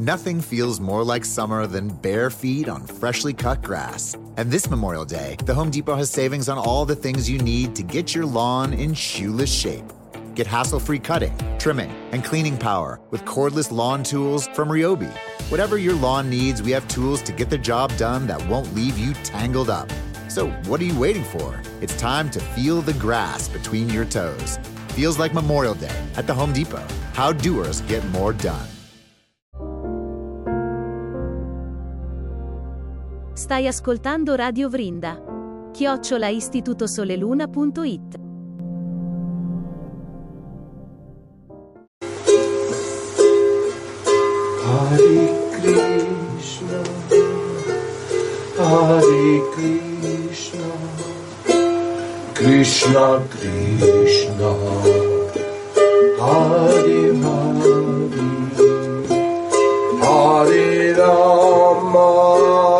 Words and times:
Nothing 0.00 0.40
feels 0.40 0.80
more 0.80 1.04
like 1.04 1.26
summer 1.26 1.66
than 1.66 1.88
bare 1.88 2.30
feet 2.30 2.70
on 2.70 2.86
freshly 2.86 3.34
cut 3.34 3.62
grass. 3.62 4.16
And 4.38 4.50
this 4.50 4.70
Memorial 4.70 5.04
Day, 5.04 5.36
the 5.44 5.52
Home 5.52 5.68
Depot 5.68 5.94
has 5.94 6.08
savings 6.08 6.48
on 6.48 6.56
all 6.56 6.86
the 6.86 6.96
things 6.96 7.28
you 7.28 7.36
need 7.36 7.76
to 7.76 7.82
get 7.82 8.14
your 8.14 8.24
lawn 8.24 8.72
in 8.72 8.94
shoeless 8.94 9.52
shape. 9.52 9.84
Get 10.34 10.46
hassle 10.46 10.80
free 10.80 11.00
cutting, 11.00 11.36
trimming, 11.58 11.90
and 12.12 12.24
cleaning 12.24 12.56
power 12.56 12.98
with 13.10 13.26
cordless 13.26 13.70
lawn 13.70 14.02
tools 14.02 14.48
from 14.54 14.70
Ryobi. 14.70 15.12
Whatever 15.50 15.76
your 15.76 15.96
lawn 15.96 16.30
needs, 16.30 16.62
we 16.62 16.70
have 16.70 16.88
tools 16.88 17.20
to 17.20 17.32
get 17.32 17.50
the 17.50 17.58
job 17.58 17.94
done 17.98 18.26
that 18.26 18.42
won't 18.48 18.74
leave 18.74 18.96
you 18.96 19.12
tangled 19.22 19.68
up. 19.68 19.92
So, 20.28 20.48
what 20.64 20.80
are 20.80 20.84
you 20.84 20.98
waiting 20.98 21.24
for? 21.24 21.60
It's 21.82 21.96
time 21.98 22.30
to 22.30 22.40
feel 22.40 22.80
the 22.80 22.94
grass 22.94 23.48
between 23.50 23.90
your 23.90 24.06
toes. 24.06 24.58
Feels 24.96 25.18
like 25.18 25.34
Memorial 25.34 25.74
Day 25.74 26.06
at 26.16 26.26
the 26.26 26.32
Home 26.32 26.54
Depot. 26.54 26.86
How 27.12 27.34
doers 27.34 27.82
get 27.82 28.02
more 28.06 28.32
done. 28.32 28.66
Stai 33.50 33.66
ascoltando 33.66 34.36
Radio 34.36 34.68
Vrinda. 34.68 35.20
Chiocciola 35.72 36.28
istitutosoleluna.it 36.28 38.18
Hare 44.62 45.48
Krishna, 45.50 46.80
Hare 48.56 49.42
Krishna, 49.52 50.68
Krishna 52.32 53.20
Krishna, 53.30 54.54
Hare 56.20 57.12
Hare, 57.18 57.98
Hare 59.98 60.94
Rama, 60.94 62.79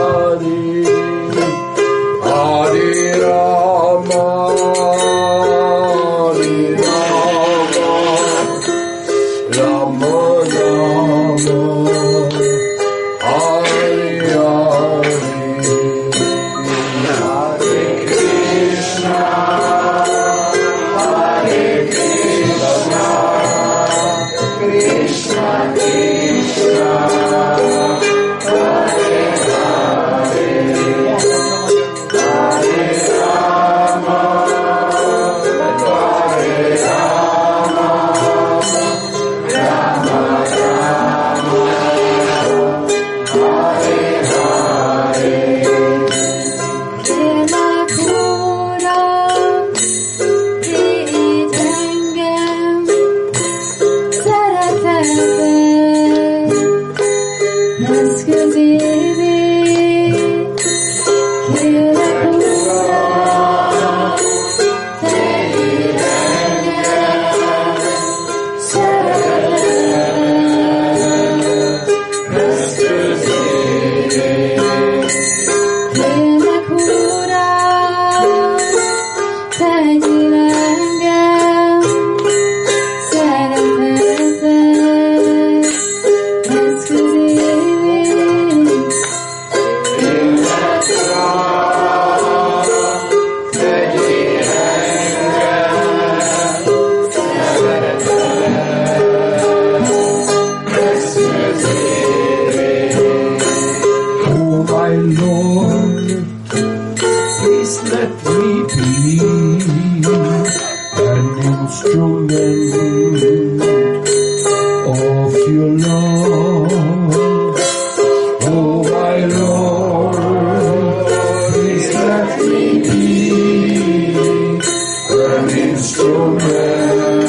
instrument 125.81 127.20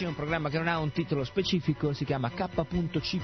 KC 0.00 0.04
è 0.04 0.06
un 0.06 0.14
programma 0.14 0.48
che 0.48 0.56
non 0.56 0.68
ha 0.68 0.78
un 0.78 0.92
titolo 0.92 1.24
specifico, 1.24 1.92
si 1.92 2.06
chiama 2.06 2.30
K.C. 2.30 3.18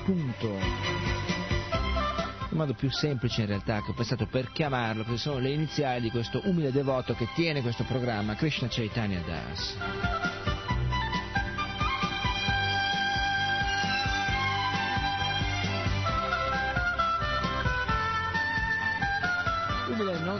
il 2.51 2.63
modo 2.63 2.75
più 2.75 2.91
semplice 2.91 3.43
in 3.43 3.47
realtà 3.49 3.81
che 3.83 3.91
ho 3.91 3.95
pensato 3.95 4.27
per 4.27 4.51
chiamarlo, 4.53 5.03
perché 5.03 5.19
sono 5.19 5.39
le 5.39 5.51
iniziali 5.51 6.03
di 6.03 6.11
questo 6.11 6.43
umile 6.45 6.73
devoto 6.73 7.15
che 7.15 7.29
tiene 7.35 7.63
questo 7.63 7.85
programma, 7.85 8.35
Krishna 8.35 8.69
Chaitanya 8.69 9.21
Das. 9.21 10.56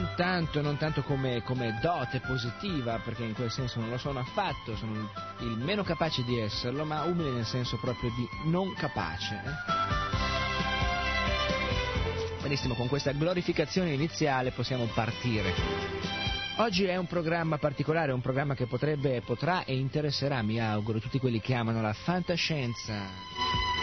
Non 0.07 0.15
tanto, 0.15 0.61
non 0.61 0.77
tanto 0.77 1.03
come, 1.03 1.43
come, 1.43 1.79
dote 1.81 2.21
positiva, 2.21 3.01
perché 3.03 3.25
in 3.25 3.35
quel 3.35 3.51
senso 3.51 3.81
non 3.81 3.91
lo 3.91 3.99
sono 3.99 4.21
affatto, 4.21 4.77
sono 4.77 5.11
il 5.41 5.59
meno 5.59 5.83
capace 5.83 6.23
di 6.23 6.39
esserlo, 6.39 6.85
ma 6.85 7.03
umile 7.03 7.31
nel 7.31 7.45
senso 7.45 7.77
proprio 7.79 8.11
di 8.15 8.29
non 8.45 8.73
capace. 8.75 9.35
Eh? 9.35 9.51
Benissimo, 12.41 12.75
con 12.75 12.87
questa 12.87 13.11
glorificazione 13.13 13.91
iniziale 13.93 14.53
possiamo 14.53 14.85
partire. 14.95 15.53
Oggi 16.59 16.85
è 16.85 16.97
un 16.97 17.07
programma 17.07 17.59
particolare, 17.59 18.13
un 18.13 18.21
programma 18.21 18.55
che 18.55 18.67
potrebbe, 18.67 19.21
potrà 19.23 19.65
e 19.65 19.77
interesserà, 19.77 20.41
mi 20.43 20.61
auguro, 20.61 21.01
tutti 21.01 21.19
quelli 21.19 21.41
che 21.41 21.55
amano 21.55 21.83
la 21.83 21.93
fantascienza. 21.93 23.76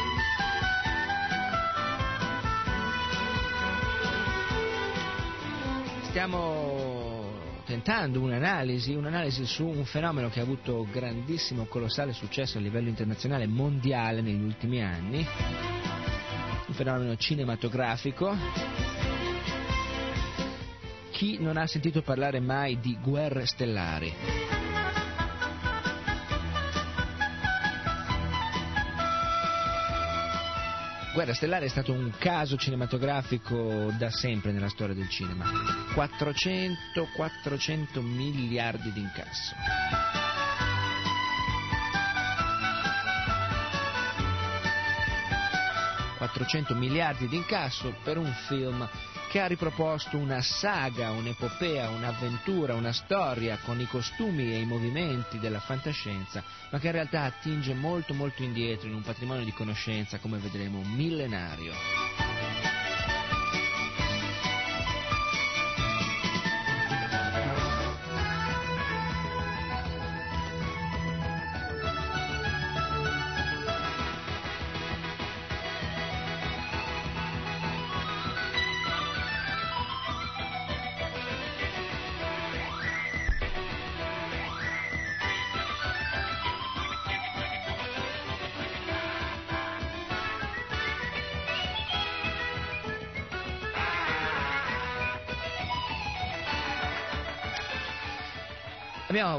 Stiamo 6.14 7.32
tentando 7.66 8.22
un'analisi, 8.22 8.94
un'analisi 8.94 9.48
su 9.48 9.66
un 9.66 9.84
fenomeno 9.84 10.30
che 10.30 10.40
ha 10.40 10.44
avuto 10.44 10.86
grandissimo, 10.92 11.66
colossale 11.66 12.14
successo 12.14 12.60
a 12.60 12.62
livello 12.62 12.88
internazionale 12.88 13.48
mondiale 13.48 14.22
negli 14.22 14.44
ultimi 14.44 14.84
anni 14.84 15.26
un 16.68 16.74
fenomeno 16.76 17.16
cinematografico. 17.16 18.38
Chi 21.10 21.40
non 21.42 21.58
ha 21.58 21.66
sentito 21.66 22.04
parlare 22.04 22.40
mai 22.40 22.80
di 22.80 22.96
guerre 23.02 23.48
stellari? 23.48 24.63
Guerra 31.14 31.36
Stellare 31.36 31.66
è 31.66 31.70
stato 31.70 31.94
un 31.94 32.12
caso 32.18 32.58
cinematografico 32.58 33.94
da 34.00 34.10
sempre 34.10 34.52
nella 34.52 34.68
storia 34.68 34.96
del 34.96 35.10
cinema. 35.10 35.46
400, 35.94 37.08
400 37.16 38.02
miliardi 38.02 38.92
di 38.92 39.02
incasso. 39.02 40.33
400 46.34 46.74
miliardi 46.74 47.28
di 47.28 47.36
incasso 47.36 47.94
per 48.04 48.18
un 48.18 48.34
film 48.48 48.90
che 49.30 49.40
ha 49.40 49.46
riproposto 49.46 50.18
una 50.18 50.42
saga, 50.42 51.12
un'epopea, 51.12 51.90
un'avventura, 51.90 52.74
una 52.74 52.92
storia 52.92 53.60
con 53.64 53.80
i 53.80 53.86
costumi 53.86 54.52
e 54.52 54.60
i 54.60 54.66
movimenti 54.66 55.40
della 55.40 55.60
fantascienza, 55.60 56.44
ma 56.72 56.80
che 56.80 56.88
in 56.88 56.94
realtà 56.94 57.24
attinge 57.24 57.74
molto 57.74 58.14
molto 58.14 58.42
indietro 58.42 58.88
in 58.88 58.96
un 58.96 59.02
patrimonio 59.02 59.44
di 59.44 59.54
conoscenza, 59.54 60.18
come 60.18 60.40
vedremo, 60.40 60.82
millenario. 60.84 62.23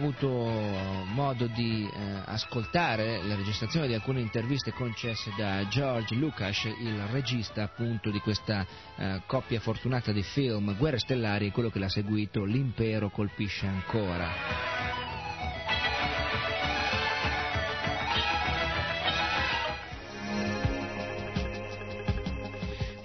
Avuto 0.04 0.28
modo 1.14 1.46
di 1.46 1.88
eh, 1.90 2.22
ascoltare 2.26 3.22
la 3.22 3.34
registrazione 3.34 3.86
di 3.86 3.94
alcune 3.94 4.20
interviste 4.20 4.72
concesse 4.72 5.32
da 5.34 5.66
George 5.68 6.14
Lucas, 6.14 6.64
il 6.64 7.00
regista 7.10 7.62
appunto 7.62 8.10
di 8.10 8.18
questa 8.18 8.66
eh, 8.96 9.22
coppia 9.26 9.60
fortunata 9.60 10.12
di 10.12 10.22
film 10.22 10.76
Guerre 10.76 10.98
Stellari 10.98 11.46
e 11.46 11.52
quello 11.52 11.70
che 11.70 11.78
l'ha 11.78 11.88
seguito 11.88 12.44
L'impero 12.44 13.08
colpisce 13.08 13.66
ancora. 13.66 15.13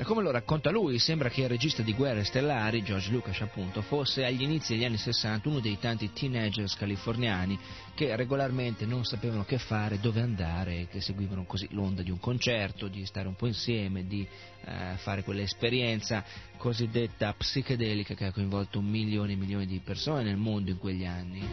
Come 0.09 0.23
lo 0.23 0.31
racconta 0.31 0.71
lui, 0.71 0.97
sembra 0.97 1.29
che 1.29 1.41
il 1.41 1.47
regista 1.47 1.83
di 1.83 1.93
Guerre 1.93 2.23
Stellari, 2.23 2.81
George 2.81 3.11
Lucas 3.11 3.39
appunto, 3.41 3.83
fosse 3.83 4.25
agli 4.25 4.41
inizi 4.41 4.73
degli 4.73 4.83
anni 4.83 4.97
60 4.97 5.47
uno 5.47 5.59
dei 5.59 5.77
tanti 5.77 6.11
teenagers 6.11 6.75
californiani 6.75 7.59
che 7.93 8.15
regolarmente 8.15 8.87
non 8.87 9.05
sapevano 9.05 9.45
che 9.45 9.59
fare, 9.59 9.99
dove 9.99 10.21
andare, 10.21 10.87
che 10.87 10.99
seguivano 10.99 11.45
così 11.45 11.67
l'onda 11.73 12.01
di 12.01 12.09
un 12.09 12.19
concerto, 12.19 12.87
di 12.87 13.05
stare 13.05 13.27
un 13.27 13.35
po' 13.35 13.45
insieme, 13.45 14.07
di 14.07 14.27
eh, 14.65 14.95
fare 14.95 15.21
quell'esperienza 15.21 16.25
cosiddetta 16.57 17.31
psichedelica 17.33 18.15
che 18.15 18.25
ha 18.25 18.31
coinvolto 18.31 18.81
milioni 18.81 19.33
e 19.33 19.35
milioni 19.35 19.67
di 19.67 19.77
persone 19.77 20.23
nel 20.23 20.37
mondo 20.37 20.71
in 20.71 20.79
quegli 20.79 21.05
anni. 21.05 21.47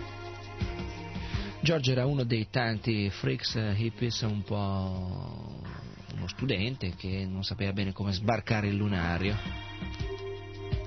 George 1.60 1.92
era 1.92 2.06
uno 2.06 2.24
dei 2.24 2.48
tanti 2.48 3.10
freaks 3.10 3.56
eh, 3.56 3.74
hippies 3.76 4.22
un 4.22 4.42
po' 4.42 5.75
uno 6.16 6.28
studente 6.28 6.94
che 6.96 7.26
non 7.26 7.44
sapeva 7.44 7.72
bene 7.72 7.92
come 7.92 8.12
sbarcare 8.12 8.68
il 8.68 8.76
lunario. 8.76 9.36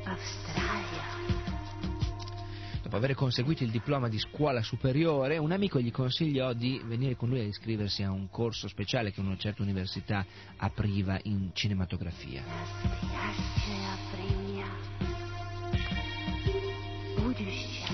Australia. 0.03 1.07
Dopo 2.81 2.95
aver 2.95 3.13
conseguito 3.13 3.63
il 3.63 3.69
diploma 3.69 4.09
di 4.09 4.17
scuola 4.17 4.63
superiore, 4.63 5.38
un 5.38 5.51
amico 5.51 5.79
gli 5.79 5.91
consigliò 5.91 6.53
di 6.53 6.81
venire 6.83 7.15
con 7.15 7.29
lui 7.29 7.39
a 7.39 7.43
iscriversi 7.43 8.01
a 8.01 8.09
un 8.09 8.29
corso 8.31 8.67
speciale 8.67 9.12
che 9.12 9.19
una 9.19 9.38
certa 9.38 9.62
università 9.62 10.25
apriva 10.57 11.19
in 11.24 11.51
cinematografia. 11.53 12.43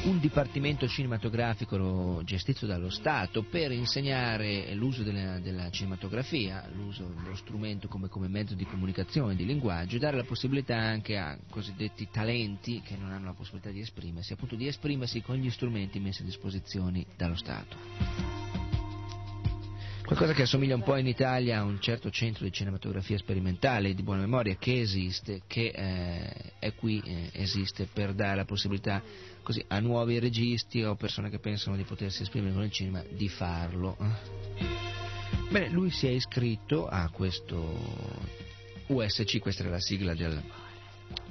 Un 0.06 0.20
dipartimento 0.20 0.88
cinematografico 0.88 2.22
gestito 2.24 2.68
dallo 2.68 2.90
Stato 2.92 3.44
per 3.44 3.72
insegnare 3.72 4.74
l'uso 4.76 5.02
della, 5.02 5.40
della 5.40 5.70
cinematografia, 5.72 6.70
l'uso 6.76 7.12
dello 7.22 7.36
strumento 7.36 7.88
come, 7.88 8.08
come, 8.08 8.28
mezzo 8.28 8.54
di 8.54 8.66
comunicazione, 8.66 9.36
di 9.36 9.46
linguaggio, 9.46 9.96
e 9.96 10.00
dare 10.00 10.18
la 10.18 10.24
possibilità 10.24 10.76
anche 10.78 11.18
a 11.18 11.38
cosiddetti 11.50 12.08
talenti 12.12 12.82
che 12.82 12.96
non 12.98 13.12
hanno 13.12 13.26
la 13.26 13.34
possibilità 13.34 13.72
di 13.72 13.80
esprimersi, 13.80 14.34
appunto 14.34 14.56
di 14.56 14.68
esprimersi 14.68 15.22
con 15.22 15.38
gli 15.38 15.50
strumenti 15.50 16.00
messi 16.00 16.22
a 16.22 16.26
disposizione 16.26 17.06
dallo 17.16 17.36
Stato. 17.36 18.65
Qualcosa 20.06 20.34
che 20.34 20.44
assomiglia 20.44 20.76
un 20.76 20.84
po' 20.84 20.98
in 20.98 21.08
Italia 21.08 21.58
a 21.58 21.64
un 21.64 21.80
certo 21.82 22.12
centro 22.12 22.44
di 22.44 22.52
cinematografia 22.52 23.18
sperimentale 23.18 23.96
di 23.96 24.04
buona 24.04 24.22
memoria 24.22 24.56
che 24.56 24.80
esiste, 24.80 25.42
che 25.48 25.72
eh, 25.74 26.54
è 26.60 26.76
qui, 26.76 27.02
eh, 27.04 27.32
esiste 27.34 27.88
per 27.92 28.14
dare 28.14 28.36
la 28.36 28.46
possibilità 28.46 29.02
così, 29.42 29.66
a 29.68 29.80
nuovi 29.80 30.20
registi 30.20 30.84
o 30.84 30.94
persone 30.94 31.32
che 31.32 31.40
pensano 31.40 31.76
di 31.76 31.84
potersi 31.86 32.22
esprimere 32.22 32.54
con 32.54 32.64
il 32.64 32.72
cinema 32.72 33.04
di 33.10 33.28
farlo. 33.28 33.98
Bene, 35.50 35.70
lui 35.70 35.90
si 35.90 36.06
è 36.06 36.12
iscritto 36.12 36.86
a 36.88 37.10
questo 37.10 37.76
USC, 38.86 39.40
questa 39.40 39.64
era 39.64 39.72
la 39.72 39.82
sigla 39.82 40.14
del, 40.14 40.40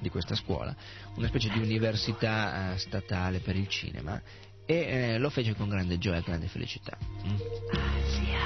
di 0.01 0.09
questa 0.09 0.35
scuola, 0.35 0.75
una 1.15 1.29
specie 1.29 1.49
di 1.51 1.61
università 1.61 2.73
eh, 2.75 2.79
statale 2.79 3.39
per 3.39 3.55
il 3.55 3.69
cinema 3.69 4.21
e 4.67 4.75
eh, 4.75 5.19
lo 5.19 5.31
fece 5.31 5.55
con 5.55 5.69
grande 5.69 5.99
gioia 5.99 6.19
e 6.19 6.23
grande 6.23 6.49
felicità. 6.49 6.97
Mm. 7.27 7.35
Asia, 7.71 8.39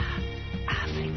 Africa, 0.64 1.07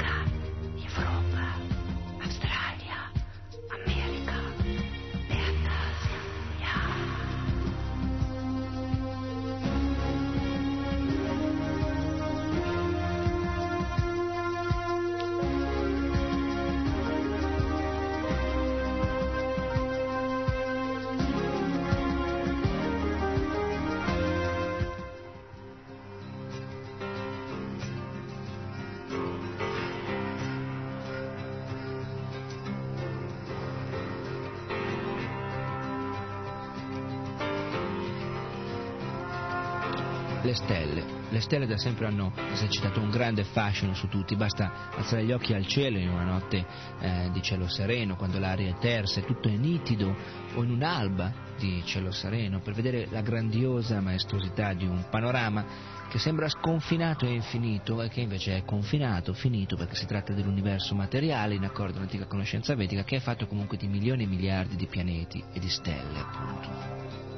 Le 41.42 41.48
stelle 41.48 41.66
da 41.66 41.78
sempre 41.78 42.06
hanno 42.06 42.32
esercitato 42.52 43.02
un 43.02 43.10
grande 43.10 43.44
fascino 43.44 43.96
su 43.96 44.08
tutti, 44.08 44.36
basta 44.36 44.92
alzare 44.96 45.26
gli 45.26 45.32
occhi 45.32 45.56
al 45.56 45.66
cielo 45.66 45.98
in 45.98 46.08
una 46.08 46.24
notte 46.24 46.64
eh, 47.00 47.32
di 47.34 47.42
cielo 47.42 47.68
sereno, 47.68 48.16
quando 48.16 48.38
l'aria 48.38 48.70
è 48.70 48.78
tersa 48.78 49.20
e 49.22 49.26
tutto 49.26 49.48
è 49.50 49.56
nitido, 49.56 50.16
o 50.54 50.62
in 50.62 50.70
un'alba 50.70 51.34
di 51.58 51.82
cielo 51.84 52.12
sereno, 52.12 52.60
per 52.60 52.76
vedere 52.76 53.08
la 53.10 53.22
grandiosa 53.22 54.00
maestosità 54.02 54.74
di 54.74 54.86
un 54.86 55.06
panorama 55.10 55.66
che 56.10 56.20
sembra 56.20 56.48
sconfinato 56.48 57.26
e 57.26 57.34
infinito 57.34 58.00
e 58.04 58.10
che 58.10 58.22
invece 58.22 58.58
è 58.58 58.64
confinato, 58.64 59.34
finito, 59.34 59.76
perché 59.76 59.96
si 59.96 60.06
tratta 60.06 60.34
dell'universo 60.34 60.94
materiale 60.94 61.56
in 61.56 61.64
accordo 61.64 61.94
con 61.94 62.02
l'antica 62.02 62.28
conoscenza 62.28 62.76
vedica 62.76 63.04
che 63.04 63.16
è 63.16 63.20
fatto 63.20 63.48
comunque 63.48 63.78
di 63.78 63.88
milioni 63.88 64.26
e 64.26 64.28
miliardi 64.28 64.76
di 64.76 64.86
pianeti 64.86 65.44
e 65.52 65.60
di 65.60 65.70
stelle, 65.70 66.20
appunto. 66.20 67.31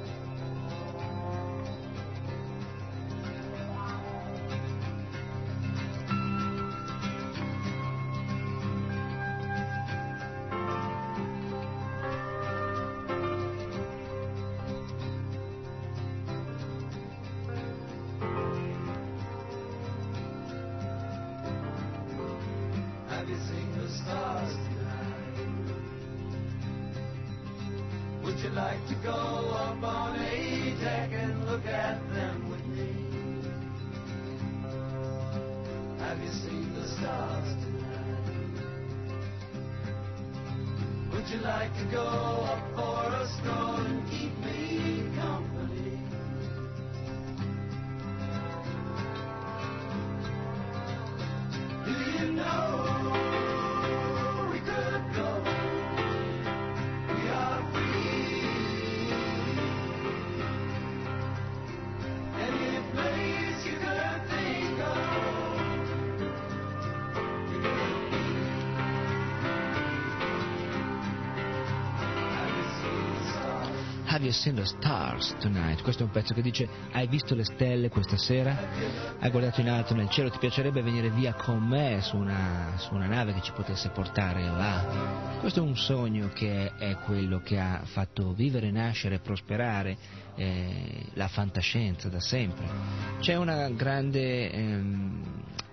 Seen 74.43 74.55
the 74.55 74.65
stars? 74.65 75.33
Tonight? 75.39 75.81
Questo 75.81 76.03
è 76.03 76.05
un 76.05 76.11
pezzo 76.11 76.33
che 76.33 76.41
dice 76.41 76.67
hai 76.91 77.07
visto 77.07 77.33
le 77.33 77.45
stelle 77.45 77.87
questa 77.87 78.17
sera? 78.17 78.67
Hai 79.17 79.29
guardato 79.29 79.61
in 79.61 79.69
alto 79.69 79.95
nel 79.95 80.09
cielo? 80.09 80.29
Ti 80.29 80.37
piacerebbe 80.37 80.81
venire 80.81 81.09
via 81.11 81.33
con 81.33 81.65
me 81.65 82.01
su 82.01 82.17
una, 82.17 82.73
su 82.75 82.93
una 82.93 83.07
nave 83.07 83.33
che 83.33 83.41
ci 83.41 83.53
potesse 83.53 83.87
portare 83.89 84.43
là? 84.43 85.37
Questo 85.39 85.61
è 85.61 85.63
un 85.63 85.77
sogno 85.77 86.27
che 86.33 86.73
è 86.77 86.97
quello 87.05 87.39
che 87.39 87.57
ha 87.57 87.83
fatto 87.85 88.33
vivere, 88.33 88.69
nascere 88.69 89.15
e 89.15 89.19
prosperare 89.19 89.97
eh, 90.35 91.05
la 91.13 91.29
fantascienza 91.29 92.09
da 92.09 92.19
sempre. 92.19 92.65
C'è 93.21 93.35
una 93.35 93.69
grande 93.69 94.51
ehm, 94.51 95.23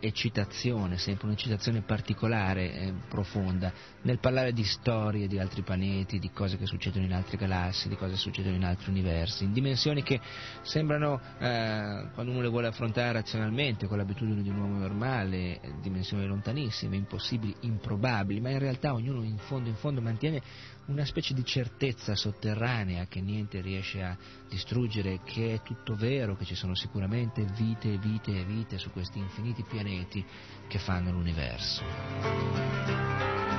eccitazione, 0.00 0.98
sempre 0.98 1.26
un'eccitazione 1.26 1.82
particolare, 1.82 2.72
eh, 2.72 2.92
profonda, 3.08 3.72
nel 4.02 4.18
parlare 4.18 4.52
di 4.52 4.64
storie 4.64 5.28
di 5.28 5.38
altri 5.38 5.62
pianeti, 5.62 6.18
di 6.18 6.30
cose 6.32 6.56
che 6.56 6.66
succedono 6.66 7.04
in 7.04 7.12
altre 7.12 7.36
galassie, 7.36 7.88
di 7.88 7.96
cose 7.96 8.12
che 8.12 8.18
succedono 8.18 8.56
in 8.56 8.64
altri 8.64 8.90
universi, 8.90 9.44
in 9.44 9.52
dimensioni 9.52 10.02
che 10.02 10.20
sembrano, 10.62 11.20
eh, 11.38 12.08
quando 12.14 12.32
uno 12.32 12.40
le 12.40 12.48
vuole 12.48 12.66
affrontare 12.66 13.12
razionalmente, 13.12 13.86
con 13.86 13.98
l'abitudine 13.98 14.42
di 14.42 14.48
un 14.48 14.58
uomo 14.58 14.78
normale, 14.78 15.60
dimensioni 15.80 16.26
lontanissime, 16.26 16.96
impossibili, 16.96 17.54
improbabili, 17.60 18.40
ma 18.40 18.50
in 18.50 18.58
realtà 18.58 18.92
ognuno 18.92 19.22
in 19.22 19.38
fondo 19.38 19.68
in 19.68 19.76
fondo 19.76 20.00
mantiene 20.00 20.42
una 20.86 21.04
specie 21.04 21.34
di 21.34 21.44
certezza 21.44 22.16
sotterranea 22.16 23.06
che 23.06 23.20
niente 23.20 23.60
riesce 23.60 24.02
a 24.02 24.16
distruggere, 24.48 25.20
che 25.24 25.54
è 25.54 25.62
tutto 25.62 25.94
vero, 25.94 26.36
che 26.36 26.44
ci 26.44 26.54
sono 26.54 26.74
sicuramente 26.74 27.44
vite 27.56 27.92
e 27.92 27.98
vite 27.98 28.32
e 28.32 28.44
vite 28.44 28.78
su 28.78 28.90
questi 28.90 29.18
infiniti 29.18 29.62
pianeti 29.62 30.24
che 30.68 30.78
fanno 30.78 31.12
l'universo. 31.12 33.49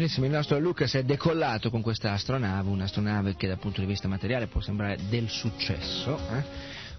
Benissimo, 0.00 0.24
il 0.24 0.32
nostro 0.32 0.58
Lucas 0.58 0.94
è 0.94 1.02
decollato 1.02 1.68
con 1.68 1.82
questa 1.82 2.12
astronave, 2.12 2.70
un'astronave 2.70 3.36
che 3.36 3.46
dal 3.46 3.58
punto 3.58 3.82
di 3.82 3.86
vista 3.86 4.08
materiale 4.08 4.46
può 4.46 4.62
sembrare 4.62 4.96
del 5.10 5.28
successo, 5.28 6.18
eh? 6.32 6.42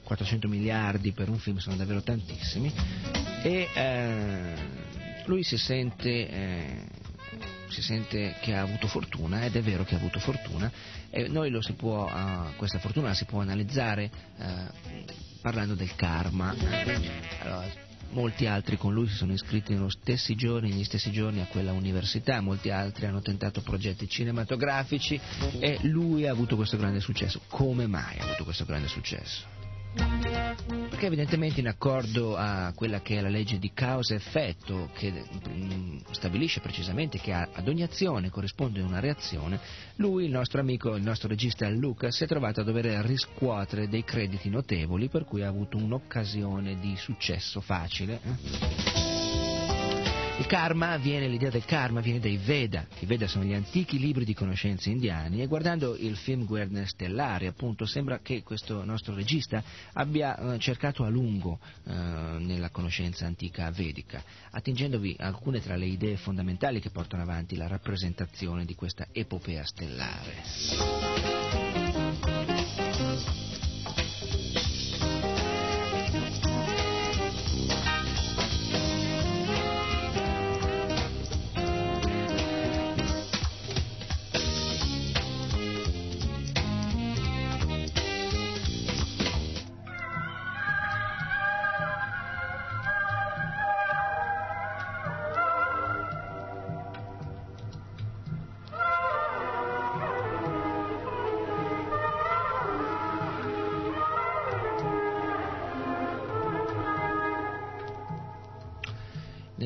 400 0.03 0.47
miliardi 0.47 1.11
per 1.11 1.27
un 1.27 1.39
film 1.39 1.57
sono 1.57 1.77
davvero 1.77 2.03
tantissimi, 2.03 2.71
e 3.41 3.69
eh, 3.73 4.53
lui 5.25 5.41
si 5.41 5.57
sente, 5.57 6.29
eh, 6.29 6.85
si 7.69 7.81
sente 7.81 8.35
che 8.39 8.53
ha 8.53 8.61
avuto 8.61 8.85
fortuna, 8.85 9.45
ed 9.45 9.55
è 9.55 9.63
vero 9.63 9.83
che 9.83 9.95
ha 9.95 9.97
avuto 9.97 10.19
fortuna, 10.19 10.71
e 11.09 11.27
può, 11.75 12.07
eh, 12.07 12.55
questa 12.55 12.77
fortuna 12.77 13.07
la 13.07 13.13
si 13.15 13.25
può 13.25 13.41
analizzare 13.41 14.11
eh, 14.37 15.05
parlando 15.41 15.73
del 15.73 15.95
karma. 15.95 16.53
Allora, 17.39 17.89
molti 18.12 18.45
altri 18.45 18.78
con 18.78 18.93
lui 18.93 19.08
si 19.08 19.15
sono 19.15 19.34
iscritti 19.34 19.74
nello 19.74 19.89
stessi 19.89 20.36
giorni, 20.36 20.69
negli 20.69 20.84
stessi 20.84 21.12
giorni 21.12 21.41
a 21.41 21.45
quella 21.45 21.71
università, 21.71 22.41
molti 22.41 22.69
altri 22.69 23.06
hanno 23.06 23.21
tentato 23.21 23.62
progetti 23.62 24.08
cinematografici 24.08 25.19
e 25.60 25.80
lui 25.84 26.28
ha 26.28 26.32
avuto 26.32 26.56
questo 26.56 26.78
grande 26.78 27.00
successo. 27.00 27.41
Come 27.47 27.88
mai 27.88 28.19
ha 28.19 28.24
avuto 28.24 28.43
questo 28.43 28.65
grande 28.65 28.88
successo? 28.88 29.61
Perché 29.93 31.06
evidentemente 31.06 31.60
in 31.60 31.67
accordo 31.67 32.36
a 32.38 32.71
quella 32.75 33.01
che 33.01 33.17
è 33.17 33.21
la 33.21 33.30
legge 33.30 33.60
di 33.60 33.71
causa-effetto 33.73 34.89
che 34.93 35.12
mm, 35.49 35.97
stabilisce 36.12 36.60
precisamente 36.60 37.19
che 37.19 37.34
ad 37.34 37.67
ogni 37.67 37.84
azione 37.84 38.30
corrisponde 38.30 38.82
una 38.82 38.99
reazione, 38.99 39.60
lui, 39.95 40.25
il 40.25 40.32
nostro 40.32 40.62
amico, 40.62 40.95
il 40.95 41.04
nostro 41.04 41.27
regista 41.27 41.67
Lucas, 41.69 42.15
si 42.15 42.23
è 42.23 42.27
trovato 42.27 42.62
a 42.62 42.63
dover 42.63 42.86
riscuotere 43.06 43.88
dei 43.88 44.04
crediti 44.04 44.49
notevoli 44.49 45.10
per 45.10 45.25
cui 45.25 45.43
ha 45.43 45.47
avuto 45.47 45.77
un'occasione 45.77 46.80
di 46.80 46.95
successo 46.95 47.60
facile. 47.60 49.00
Il 50.41 50.47
karma 50.47 50.97
viene, 50.97 51.27
l'idea 51.27 51.51
del 51.51 51.65
karma 51.65 51.99
viene 51.99 52.19
dai 52.19 52.36
Veda, 52.36 52.88
i 52.97 53.06
Veda 53.06 53.27
sono 53.27 53.43
gli 53.43 53.54
antichi 53.54 53.99
libri 53.99 54.25
di 54.25 54.34
conoscenze 54.34 54.89
indiani 54.89 55.39
e 55.39 55.45
guardando 55.45 55.95
il 55.95 56.17
film 56.17 56.45
Guerre 56.45 56.88
Stellari 56.88 57.45
appunto 57.45 57.86
sembra 57.86 58.21
che 58.23 58.41
questo 58.41 58.84
nostro 58.84 59.13
regista 59.13 59.63
abbia 59.93 60.56
eh, 60.56 60.58
cercato 60.58 61.04
a 61.04 61.10
lungo 61.10 61.60
eh, 61.86 61.93
nella 61.93 62.71
conoscenza 62.71 63.27
antica 63.27 63.69
vedica, 63.69 64.23
attingendovi 64.49 65.15
alcune 65.19 65.62
tra 65.62 65.75
le 65.75 65.86
idee 65.86 66.17
fondamentali 66.17 66.80
che 66.80 66.89
portano 66.89 67.21
avanti 67.21 67.56
la 67.56 67.67
rappresentazione 67.67 68.65
di 68.65 68.73
questa 68.73 69.10
epopea 69.12 69.63
stellare. 69.63 71.70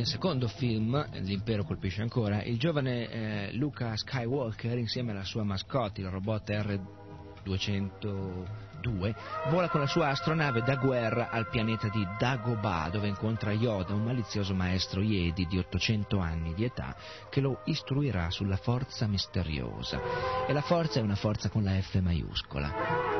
Nel 0.05 0.13
secondo 0.13 0.47
film, 0.47 1.03
L'impero 1.13 1.63
colpisce 1.63 2.03
ancora, 2.03 2.43
il 2.43 2.59
giovane 2.59 3.09
eh, 3.09 3.51
Luca 3.53 3.97
Skywalker 3.97 4.77
insieme 4.77 5.09
alla 5.09 5.23
sua 5.23 5.41
mascotte, 5.41 6.01
il 6.01 6.09
robot 6.09 6.47
R202, 6.47 9.15
vola 9.49 9.67
con 9.67 9.79
la 9.79 9.87
sua 9.87 10.09
astronave 10.09 10.61
da 10.61 10.75
guerra 10.75 11.31
al 11.31 11.49
pianeta 11.49 11.89
di 11.89 12.05
Dagobah 12.19 12.89
dove 12.91 13.07
incontra 13.07 13.51
Yoda, 13.51 13.95
un 13.95 14.03
malizioso 14.03 14.53
maestro 14.53 15.01
Jedi 15.01 15.47
di 15.47 15.57
800 15.57 16.19
anni 16.19 16.53
di 16.53 16.65
età 16.65 16.95
che 17.31 17.41
lo 17.41 17.61
istruirà 17.65 18.29
sulla 18.29 18.57
forza 18.57 19.07
misteriosa. 19.07 19.99
E 20.45 20.53
la 20.53 20.61
forza 20.61 20.99
è 20.99 21.01
una 21.01 21.15
forza 21.15 21.49
con 21.49 21.63
la 21.63 21.81
F 21.81 21.99
maiuscola 21.99 23.14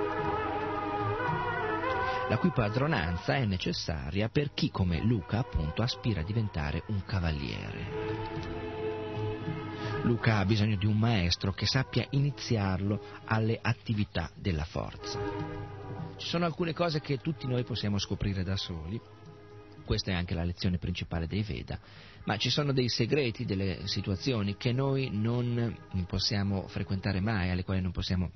la 2.27 2.37
cui 2.37 2.51
padronanza 2.51 3.35
è 3.35 3.45
necessaria 3.45 4.29
per 4.29 4.51
chi 4.53 4.71
come 4.71 4.99
Luca 5.01 5.39
appunto 5.39 5.83
aspira 5.83 6.21
a 6.21 6.23
diventare 6.23 6.83
un 6.87 7.03
cavaliere. 7.05 8.63
Luca 10.03 10.37
ha 10.37 10.45
bisogno 10.45 10.75
di 10.75 10.85
un 10.85 10.97
maestro 10.97 11.51
che 11.51 11.65
sappia 11.65 12.05
iniziarlo 12.11 13.21
alle 13.25 13.59
attività 13.61 14.31
della 14.35 14.65
forza. 14.65 15.19
Ci 16.17 16.27
sono 16.27 16.45
alcune 16.45 16.73
cose 16.73 16.99
che 16.99 17.17
tutti 17.17 17.47
noi 17.47 17.63
possiamo 17.63 17.97
scoprire 17.99 18.43
da 18.43 18.55
soli, 18.55 18.99
questa 19.83 20.11
è 20.11 20.13
anche 20.15 20.33
la 20.33 20.43
lezione 20.43 20.79
principale 20.79 21.27
dei 21.27 21.43
Veda, 21.43 21.79
ma 22.23 22.37
ci 22.37 22.49
sono 22.49 22.71
dei 22.71 22.89
segreti, 22.89 23.45
delle 23.45 23.87
situazioni 23.87 24.57
che 24.57 24.71
noi 24.71 25.09
non 25.11 25.77
possiamo 26.07 26.67
frequentare 26.67 27.19
mai, 27.19 27.51
alle 27.51 27.63
quali 27.63 27.81
non 27.81 27.91
possiamo 27.91 28.31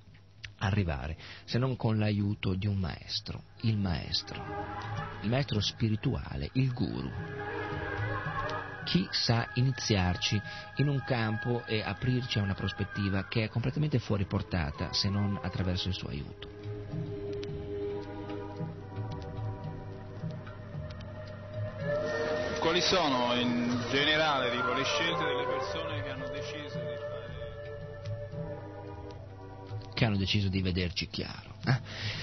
arrivare 0.60 1.18
se 1.46 1.58
non 1.58 1.76
con 1.76 1.98
l'aiuto 1.98 2.54
di 2.54 2.68
un 2.68 2.78
maestro, 2.78 3.44
il 3.62 3.78
maestro, 3.78 4.44
il 5.22 5.30
maestro 5.30 5.60
spirituale, 5.60 6.50
il 6.54 6.72
guru. 6.74 7.12
Chi 8.86 9.08
sa 9.12 9.48
iniziarci 9.54 10.42
in 10.78 10.88
un 10.88 11.04
campo 11.04 11.64
e 11.66 11.82
aprirci 11.84 12.40
a 12.40 12.42
una 12.42 12.56
prospettiva 12.56 13.28
che 13.28 13.44
è 13.44 13.50
completamente 13.50 14.00
fuori 14.00 14.26
portata 14.26 14.94
se 14.94 15.10
non 15.10 15.40
attraverso 15.42 15.90
il 15.90 15.94
suo 15.94 16.10
aiuto. 16.10 16.50
Quali 22.60 22.82
sono 22.82 23.34
in 23.36 23.86
generale 23.90 24.52
dico, 24.52 24.74
le 24.74 24.84
scelte 24.84 25.24
delle 25.24 25.46
persone 25.46 26.04
che 26.04 26.10
hanno 26.10 26.29
che 30.00 30.06
hanno 30.06 30.16
deciso 30.16 30.48
di 30.48 30.62
vederci 30.62 31.10
chiaro. 31.10 31.56
Eh? 31.66 31.78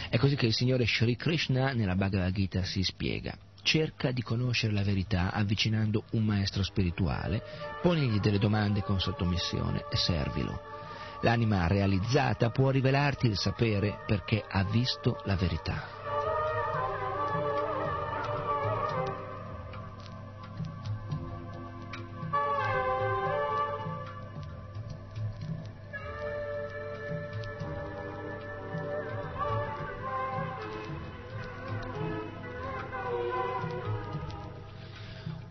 È 0.09 0.17
così 0.17 0.35
che 0.35 0.47
il 0.47 0.55
Signore 0.55 0.87
Sri 0.87 1.15
Krishna 1.15 1.75
nella 1.75 1.95
Bhagavad 1.95 2.33
Gita 2.33 2.65
si 2.65 2.83
spiega. 2.83 3.37
Cerca 3.61 4.13
di 4.13 4.23
conoscere 4.23 4.73
la 4.73 4.83
verità 4.83 5.31
avvicinando 5.31 6.05
un 6.13 6.25
maestro 6.25 6.63
spirituale, 6.63 7.43
ponigli 7.83 8.19
delle 8.19 8.39
domande 8.39 8.81
con 8.81 8.99
sottomissione 8.99 9.85
e 9.91 9.97
servilo. 9.97 10.59
L'anima 11.21 11.67
realizzata 11.67 12.49
può 12.49 12.71
rivelarti 12.71 13.27
il 13.27 13.37
sapere 13.37 13.99
perché 14.07 14.43
ha 14.49 14.65
visto 14.65 15.21
la 15.27 15.37
verità. 15.37 15.96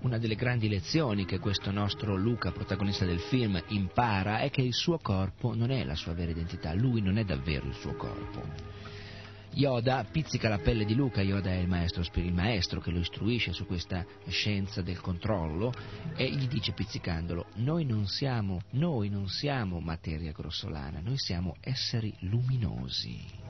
Una 0.06 0.20
delle 0.20 0.36
grandi 0.36 0.70
lezioni 0.70 1.26
che 1.26 1.40
questo 1.40 1.72
nostro 1.72 2.16
Luca, 2.16 2.52
protagonista 2.52 3.06
del 3.06 3.20
film, 3.22 3.60
impara 3.70 4.38
è 4.38 4.52
che 4.52 4.62
il 4.62 4.76
suo 4.76 5.00
corpo 5.00 5.56
non 5.56 5.72
è 5.72 5.84
la 5.84 5.96
sua 5.96 6.14
vera 6.14 6.30
identità, 6.30 6.76
lui 6.76 7.02
non 7.02 7.18
è 7.18 7.24
davvero 7.24 7.66
il 7.66 7.74
suo 7.74 7.96
corpo. 7.96 8.44
Yoda 9.54 10.04
pizzica 10.04 10.48
la 10.48 10.60
pelle 10.60 10.86
di 10.86 10.94
Luca, 10.94 11.24
Yoda 11.24 11.50
è 11.50 11.56
il 11.56 11.68
maestro, 11.68 12.04
il 12.22 12.34
maestro 12.34 12.80
che 12.82 12.92
lo 12.92 13.00
istruisce 13.00 13.52
su 13.52 13.66
questa 13.66 14.06
scienza 14.28 14.84
del 14.84 15.02
controllo 15.02 15.74
e 16.16 16.30
gli 16.30 16.48
dice 16.48 16.74
pizzicandolo, 16.74 17.48
noi 17.56 17.84
non 17.84 18.06
siamo, 18.06 18.62
noi 18.74 19.10
non 19.10 19.28
siamo 19.28 19.80
materia 19.80 20.32
grossolana, 20.32 21.00
noi 21.00 21.18
siamo 21.18 21.56
esseri 21.62 22.14
luminosi. 22.20 23.45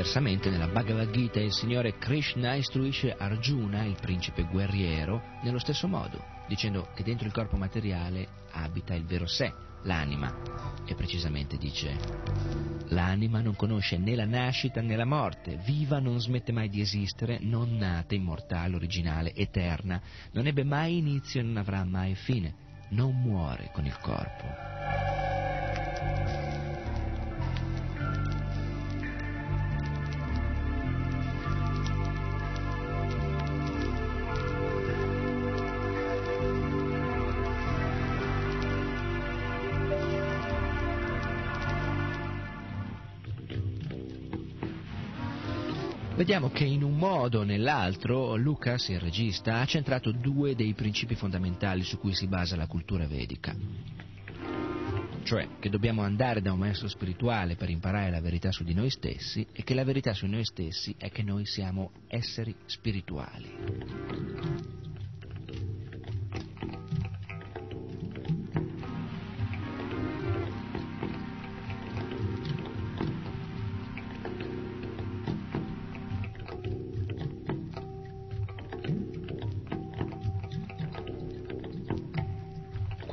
Diversamente 0.00 0.48
nella 0.48 0.66
Bhagavad 0.66 1.10
Gita 1.10 1.40
il 1.40 1.52
Signore 1.52 1.98
Krishna 1.98 2.54
istruisce 2.54 3.14
Arjuna, 3.14 3.84
il 3.84 3.98
principe 4.00 4.44
guerriero, 4.44 5.20
nello 5.42 5.58
stesso 5.58 5.86
modo, 5.86 6.24
dicendo 6.48 6.88
che 6.94 7.02
dentro 7.02 7.26
il 7.26 7.34
corpo 7.34 7.58
materiale 7.58 8.26
abita 8.52 8.94
il 8.94 9.04
vero 9.04 9.26
sé, 9.26 9.52
l'anima. 9.82 10.34
E 10.86 10.94
precisamente 10.94 11.58
dice, 11.58 11.98
l'anima 12.88 13.42
non 13.42 13.54
conosce 13.56 13.98
né 13.98 14.14
la 14.14 14.24
nascita 14.24 14.80
né 14.80 14.96
la 14.96 15.04
morte, 15.04 15.60
viva 15.66 15.98
non 15.98 16.18
smette 16.18 16.50
mai 16.50 16.70
di 16.70 16.80
esistere, 16.80 17.38
non 17.42 17.76
nata, 17.76 18.14
immortale, 18.14 18.76
originale, 18.76 19.34
eterna, 19.34 20.00
non 20.32 20.46
ebbe 20.46 20.64
mai 20.64 20.96
inizio 20.96 21.40
e 21.40 21.42
non 21.42 21.58
avrà 21.58 21.84
mai 21.84 22.14
fine, 22.14 22.54
non 22.92 23.20
muore 23.20 23.68
con 23.70 23.84
il 23.84 23.98
corpo. 23.98 25.29
Vediamo 46.20 46.50
che 46.50 46.64
in 46.64 46.82
un 46.82 46.98
modo 46.98 47.38
o 47.38 47.44
nell'altro 47.44 48.36
Lucas, 48.36 48.88
il 48.88 49.00
regista, 49.00 49.60
ha 49.60 49.64
centrato 49.64 50.12
due 50.12 50.54
dei 50.54 50.74
principi 50.74 51.14
fondamentali 51.14 51.82
su 51.82 51.98
cui 51.98 52.12
si 52.12 52.26
basa 52.26 52.56
la 52.56 52.66
cultura 52.66 53.06
vedica. 53.06 53.56
Cioè 55.22 55.48
che 55.58 55.70
dobbiamo 55.70 56.02
andare 56.02 56.42
da 56.42 56.52
un 56.52 56.58
maestro 56.58 56.88
spirituale 56.88 57.56
per 57.56 57.70
imparare 57.70 58.10
la 58.10 58.20
verità 58.20 58.52
su 58.52 58.64
di 58.64 58.74
noi 58.74 58.90
stessi 58.90 59.46
e 59.50 59.62
che 59.62 59.72
la 59.72 59.82
verità 59.82 60.12
su 60.12 60.26
noi 60.26 60.44
stessi 60.44 60.94
è 60.98 61.10
che 61.10 61.22
noi 61.22 61.46
siamo 61.46 61.90
esseri 62.06 62.54
spirituali. 62.66 64.89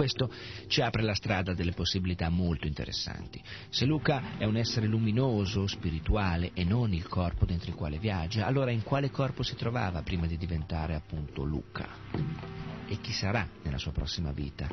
Questo 0.08 0.32
ci 0.68 0.80
apre 0.80 1.02
la 1.02 1.14
strada 1.14 1.52
a 1.52 1.54
delle 1.54 1.74
possibilità 1.74 2.30
molto 2.30 2.66
interessanti. 2.66 3.44
Se 3.68 3.84
Luca 3.84 4.38
è 4.38 4.46
un 4.46 4.56
essere 4.56 4.88
luminoso, 4.88 5.68
spirituale 5.68 6.52
e 6.54 6.64
non 6.64 6.94
il 6.94 7.10
corpo 7.10 7.46
dentro 7.46 7.72
il 7.72 7.76
quale 7.76 7.98
viaggia, 7.98 8.46
allora 8.46 8.72
in 8.72 8.84
quale 8.84 9.12
corpo 9.12 9.44
si 9.44 9.58
trovava 9.58 10.04
prima 10.04 10.26
di 10.26 10.38
diventare 10.38 10.96
appunto 10.96 11.44
Luca? 11.44 12.67
E 12.90 13.02
chi 13.02 13.12
sarà 13.12 13.46
nella 13.64 13.78
sua 13.78 13.92
prossima 13.92 14.32
vita? 14.32 14.70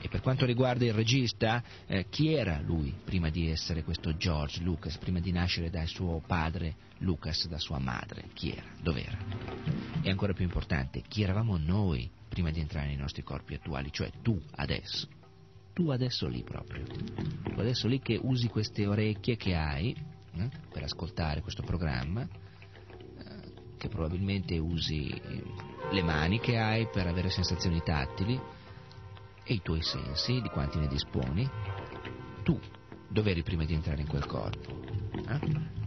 E 0.00 0.08
per 0.08 0.22
quanto 0.22 0.46
riguarda 0.46 0.86
il 0.86 0.94
regista, 0.94 1.62
eh, 1.86 2.06
chi 2.08 2.32
era 2.32 2.58
lui 2.60 2.94
prima 3.04 3.28
di 3.28 3.50
essere 3.50 3.84
questo 3.84 4.16
George 4.16 4.62
Lucas, 4.62 4.96
prima 4.96 5.20
di 5.20 5.30
nascere 5.30 5.68
da 5.68 5.84
suo 5.84 6.22
padre 6.26 6.74
Lucas, 6.98 7.46
da 7.48 7.58
sua 7.58 7.78
madre? 7.78 8.30
Chi 8.32 8.52
era? 8.52 8.66
Dov'era? 8.80 9.18
E 10.00 10.08
ancora 10.08 10.32
più 10.32 10.44
importante, 10.44 11.02
chi 11.06 11.22
eravamo 11.22 11.58
noi 11.58 12.10
prima 12.30 12.50
di 12.50 12.60
entrare 12.60 12.86
nei 12.86 12.96
nostri 12.96 13.22
corpi 13.22 13.54
attuali, 13.54 13.92
cioè 13.92 14.10
tu 14.22 14.40
adesso. 14.52 15.06
Tu 15.74 15.90
adesso 15.90 16.26
lì 16.26 16.42
proprio. 16.42 16.84
Tu 16.86 17.60
adesso 17.60 17.86
lì 17.88 18.00
che 18.00 18.18
usi 18.22 18.48
queste 18.48 18.86
orecchie 18.86 19.36
che 19.36 19.54
hai 19.54 19.94
eh, 20.34 20.48
per 20.72 20.84
ascoltare 20.84 21.42
questo 21.42 21.62
programma, 21.62 22.26
che 23.80 23.88
probabilmente 23.88 24.58
usi 24.58 25.08
eh, 25.08 25.42
le 25.90 26.02
mani 26.02 26.38
che 26.38 26.58
hai 26.58 26.86
per 26.92 27.06
avere 27.06 27.30
sensazioni 27.30 27.80
tattili 27.82 28.38
e 29.42 29.54
i 29.54 29.62
tuoi 29.62 29.82
sensi, 29.82 30.42
di 30.42 30.50
quanti 30.50 30.78
ne 30.78 30.86
disponi. 30.86 31.48
Tu, 32.42 32.60
dove 33.08 33.30
eri 33.30 33.42
prima 33.42 33.64
di 33.64 33.72
entrare 33.72 34.02
in 34.02 34.06
quel 34.06 34.26
corpo? 34.26 34.78
Eh? 35.26 35.79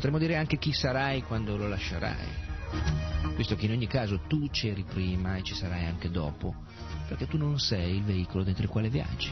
Potremmo 0.00 0.18
dire 0.18 0.38
anche 0.38 0.56
chi 0.56 0.72
sarai 0.72 1.22
quando 1.24 1.58
lo 1.58 1.68
lascerai. 1.68 2.26
Visto 3.36 3.54
che 3.54 3.66
in 3.66 3.72
ogni 3.72 3.86
caso 3.86 4.20
tu 4.26 4.48
c'eri 4.48 4.82
prima 4.82 5.36
e 5.36 5.42
ci 5.42 5.54
sarai 5.54 5.84
anche 5.84 6.08
dopo, 6.10 6.54
perché 7.06 7.26
tu 7.26 7.36
non 7.36 7.58
sei 7.58 7.96
il 7.96 8.04
veicolo 8.04 8.42
dentro 8.42 8.62
il 8.62 8.70
quale 8.70 8.88
viaggi. 8.88 9.30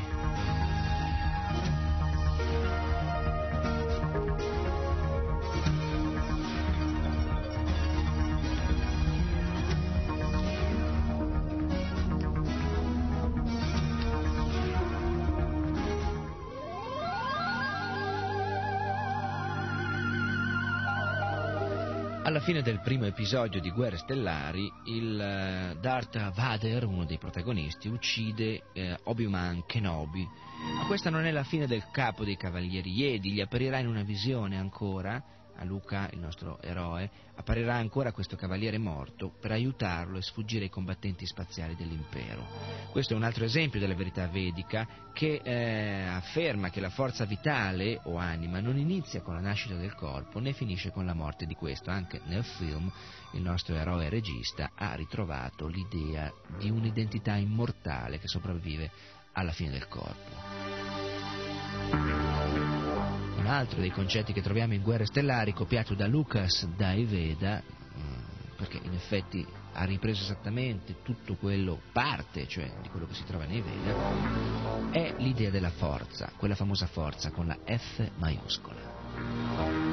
Alla 22.28 22.40
fine 22.40 22.60
del 22.60 22.80
primo 22.80 23.06
episodio 23.06 23.58
di 23.58 23.70
Guerre 23.70 23.96
Stellari, 23.96 24.70
il 24.84 25.18
eh, 25.18 25.78
Darth 25.80 26.34
Vader, 26.34 26.84
uno 26.84 27.06
dei 27.06 27.16
protagonisti, 27.16 27.88
uccide 27.88 28.64
eh, 28.74 28.98
Obi-Wan 29.04 29.64
Kenobi. 29.64 30.28
Ma 30.76 30.84
questa 30.86 31.08
non 31.08 31.24
è 31.24 31.30
la 31.30 31.42
fine 31.42 31.66
del 31.66 31.88
capo 31.90 32.24
dei 32.24 32.36
Cavalieri 32.36 32.92
Jedi, 32.92 33.32
gli 33.32 33.40
apparirà 33.40 33.78
in 33.78 33.86
una 33.86 34.02
visione 34.02 34.58
ancora, 34.58 35.24
a 35.58 35.64
Luca, 35.64 36.08
il 36.12 36.20
nostro 36.20 36.60
eroe, 36.62 37.10
apparirà 37.34 37.74
ancora 37.74 38.12
questo 38.12 38.36
cavaliere 38.36 38.78
morto 38.78 39.32
per 39.40 39.50
aiutarlo 39.52 40.18
a 40.18 40.22
sfuggire 40.22 40.64
ai 40.64 40.70
combattenti 40.70 41.26
spaziali 41.26 41.74
dell'impero. 41.76 42.46
Questo 42.90 43.12
è 43.12 43.16
un 43.16 43.24
altro 43.24 43.44
esempio 43.44 43.80
della 43.80 43.94
verità 43.94 44.26
vedica 44.28 44.86
che 45.12 45.40
eh, 45.42 46.04
afferma 46.04 46.70
che 46.70 46.80
la 46.80 46.90
forza 46.90 47.24
vitale 47.24 48.00
o 48.04 48.16
anima 48.16 48.60
non 48.60 48.78
inizia 48.78 49.20
con 49.20 49.34
la 49.34 49.40
nascita 49.40 49.74
del 49.74 49.94
corpo 49.94 50.38
né 50.38 50.52
finisce 50.52 50.90
con 50.90 51.04
la 51.04 51.14
morte 51.14 51.44
di 51.44 51.54
questo. 51.54 51.90
Anche 51.90 52.20
nel 52.26 52.44
film 52.44 52.90
il 53.32 53.42
nostro 53.42 53.74
eroe 53.74 54.08
regista 54.08 54.70
ha 54.74 54.94
ritrovato 54.94 55.66
l'idea 55.66 56.32
di 56.56 56.70
un'identità 56.70 57.34
immortale 57.34 58.18
che 58.18 58.28
sopravvive 58.28 58.90
alla 59.32 59.52
fine 59.52 59.70
del 59.70 59.88
corpo. 59.88 60.97
Altro 63.48 63.80
dei 63.80 63.90
concetti 63.90 64.34
che 64.34 64.42
troviamo 64.42 64.74
in 64.74 64.82
Guerre 64.82 65.06
Stellari, 65.06 65.54
copiato 65.54 65.94
da 65.94 66.06
Lucas 66.06 66.66
dai 66.66 67.04
Veda, 67.04 67.62
mm, 67.62 68.56
perché 68.56 68.78
in 68.82 68.92
effetti 68.92 69.46
ha 69.72 69.84
ripreso 69.84 70.22
esattamente 70.22 70.96
tutto 71.02 71.34
quello, 71.34 71.80
parte 71.90 72.46
cioè 72.46 72.70
di 72.82 72.90
quello 72.90 73.06
che 73.06 73.14
si 73.14 73.24
trova 73.24 73.46
nei 73.46 73.62
Veda, 73.62 74.90
è 74.90 75.14
l'idea 75.16 75.48
della 75.48 75.70
forza, 75.70 76.30
quella 76.36 76.54
famosa 76.54 76.86
forza 76.88 77.30
con 77.30 77.46
la 77.46 77.56
F 77.64 78.10
maiuscola. 78.18 79.87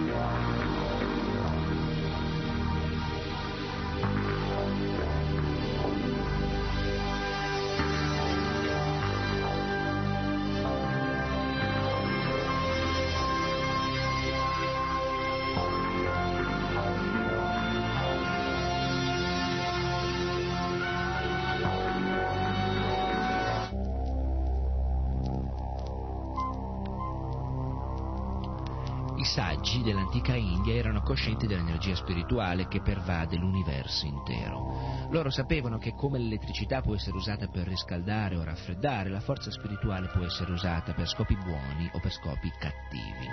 Dell'antica 30.15 30.36
India 30.36 30.73
erano 30.73 31.01
coscienti 31.01 31.45
dell'energia 31.45 31.95
spirituale 31.95 32.67
che 32.67 32.82
pervade 32.82 33.36
l'universo 33.36 34.06
intero. 34.06 35.08
Loro 35.10 35.30
sapevano 35.30 35.78
che 35.78 35.93
come 35.93 36.19
l'elettricità 36.19 36.82
può 36.82 36.95
essere 36.95 37.17
usata 37.17 37.47
per 37.47 37.67
riscaldare 37.67 38.38
o 38.38 38.43
raffreddare, 38.43 39.10
la 39.10 39.19
forza 39.19 39.51
spirituale 39.51 40.08
può 40.08 40.23
essere 40.23 40.51
usata 40.51 40.93
per 40.93 41.08
scopi 41.08 41.36
buoni 41.36 41.89
o 41.91 41.99
per 41.99 42.12
scopi 42.12 42.49
cattivi. 42.58 43.28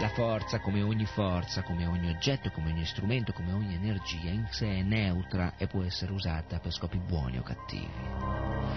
La 0.00 0.08
forza, 0.10 0.60
come 0.60 0.82
ogni 0.82 1.06
forza, 1.06 1.62
come 1.62 1.86
ogni 1.86 2.08
oggetto, 2.08 2.50
come 2.50 2.70
ogni 2.70 2.84
strumento, 2.84 3.32
come 3.32 3.52
ogni 3.52 3.74
energia, 3.74 4.30
in 4.30 4.46
sé 4.50 4.78
è 4.78 4.82
neutra 4.82 5.56
e 5.56 5.66
può 5.66 5.82
essere 5.82 6.12
usata 6.12 6.58
per 6.60 6.72
scopi 6.72 6.98
buoni 6.98 7.38
o 7.38 7.42
cattivi. 7.42 7.88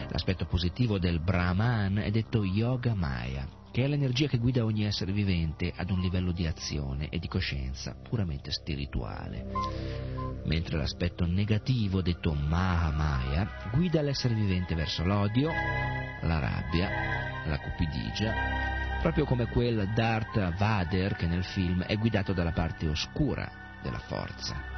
L'aspetto 0.10 0.46
positivo 0.46 0.98
del 0.98 1.20
Brahman 1.20 2.00
è 2.00 2.10
detto 2.10 2.44
Yoga 2.44 2.94
Maya, 2.94 3.48
che 3.74 3.84
è 3.84 3.88
l'energia 3.88 4.28
che 4.28 4.38
guida 4.38 4.64
ogni 4.64 4.86
essere 4.86 5.12
vivente 5.12 5.74
ad 5.76 5.90
un 5.90 6.00
livello 6.00 6.32
di 6.32 6.46
azione 6.46 7.10
e 7.10 7.18
di 7.18 7.28
coscienza 7.28 7.96
puramente 8.08 8.52
spirituale. 8.52 9.48
Mentre 10.46 10.78
l'aspetto 10.78 11.26
negativo, 11.26 12.04
detto 12.04 12.36
Mahamaya, 12.36 13.72
guida 13.74 14.04
l'essere 14.04 14.36
vivente 14.36 14.76
verso 14.76 15.04
l'odio, 15.04 15.50
la 15.50 16.38
rabbia, 16.38 17.48
la 17.48 17.58
cupidigia, 17.58 19.00
proprio 19.02 19.26
come 19.26 19.48
quel 19.48 19.92
Darth 19.96 20.56
Vader 20.56 21.16
che 21.16 21.26
nel 21.26 21.44
film 21.44 21.82
è 21.82 21.98
guidato 21.98 22.32
dalla 22.32 22.52
parte 22.52 22.88
oscura 22.88 23.80
della 23.82 23.98
forza. 23.98 24.73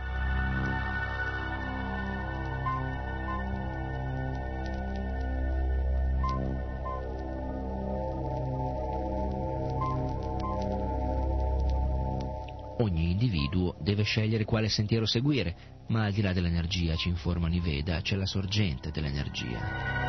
Ogni 12.77 13.11
individuo 13.11 13.75
deve 13.79 14.03
scegliere 14.03 14.43
quale 14.43 14.67
sentiero 14.67 15.05
seguire, 15.05 15.55
ma 15.87 16.03
al 16.03 16.11
di 16.11 16.21
là 16.21 16.33
dell'energia, 16.33 16.95
ci 16.95 17.07
informano 17.07 17.55
i 17.55 17.61
Veda, 17.61 18.01
c'è 18.01 18.15
la 18.15 18.25
sorgente 18.25 18.91
dell'energia. 18.91 20.04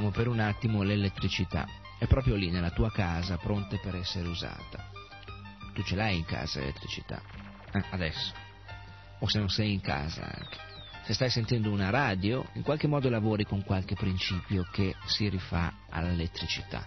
Consideriamo 0.00 0.10
per 0.10 0.28
un 0.28 0.40
attimo 0.40 0.82
l'elettricità. 0.82 1.66
È 1.98 2.06
proprio 2.06 2.34
lì 2.34 2.50
nella 2.50 2.70
tua 2.70 2.90
casa, 2.90 3.36
pronta 3.36 3.76
per 3.76 3.96
essere 3.96 4.26
usata. 4.28 4.88
Tu 5.74 5.82
ce 5.82 5.94
l'hai 5.94 6.16
in 6.16 6.24
casa 6.24 6.60
l'elettricità? 6.60 7.20
Eh, 7.70 7.84
adesso. 7.90 8.32
O 9.18 9.28
se 9.28 9.38
non 9.38 9.50
sei 9.50 9.74
in 9.74 9.82
casa 9.82 10.22
anche. 10.22 10.56
Se 11.04 11.12
stai 11.12 11.28
sentendo 11.28 11.70
una 11.70 11.90
radio, 11.90 12.46
in 12.54 12.62
qualche 12.62 12.86
modo 12.86 13.10
lavori 13.10 13.44
con 13.44 13.62
qualche 13.62 13.94
principio 13.94 14.66
che 14.72 14.94
si 15.04 15.28
rifà 15.28 15.70
all'elettricità. 15.90 16.82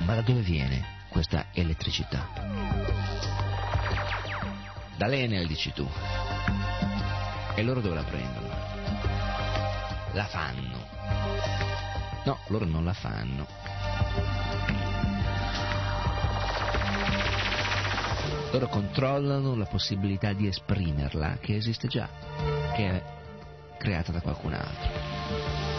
Ma 0.00 0.14
da 0.14 0.22
dove 0.22 0.40
viene 0.40 1.04
questa 1.10 1.46
elettricità? 1.52 2.28
Dall'Enel, 4.96 5.46
dici 5.46 5.72
tu. 5.72 5.88
E 7.54 7.62
loro 7.62 7.80
dove 7.80 7.94
la 7.94 8.02
prendono? 8.02 8.45
La 10.16 10.24
fanno. 10.24 10.78
No, 12.24 12.38
loro 12.48 12.64
non 12.64 12.84
la 12.84 12.94
fanno. 12.94 13.46
Loro 18.50 18.66
controllano 18.68 19.54
la 19.54 19.66
possibilità 19.66 20.32
di 20.32 20.46
esprimerla 20.46 21.36
che 21.38 21.56
esiste 21.56 21.86
già, 21.86 22.08
che 22.74 22.88
è 22.88 23.02
creata 23.76 24.10
da 24.10 24.22
qualcun 24.22 24.54
altro. 24.54 25.75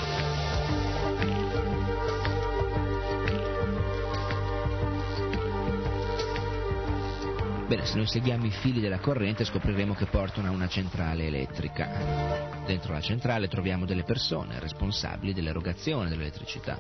Bene, 7.68 7.86
se 7.86 7.98
noi 7.98 8.08
seguiamo 8.08 8.46
i 8.46 8.52
fili 8.52 8.80
della 8.80 9.00
corrente 9.00 9.44
scopriremo 9.44 9.94
che 9.94 10.06
portano 10.06 10.48
a 10.48 10.52
una 10.52 10.70
centrale 10.70 11.26
elettrica. 11.26 12.64
Dentro 12.66 12.94
la 12.94 13.02
centrale 13.02 13.50
troviamo 13.50 13.86
delle 13.86 14.04
persone 14.04 14.58
responsabili 14.58 15.34
dell'erogazione 15.34 16.08
dell'elettricità. 16.08 16.78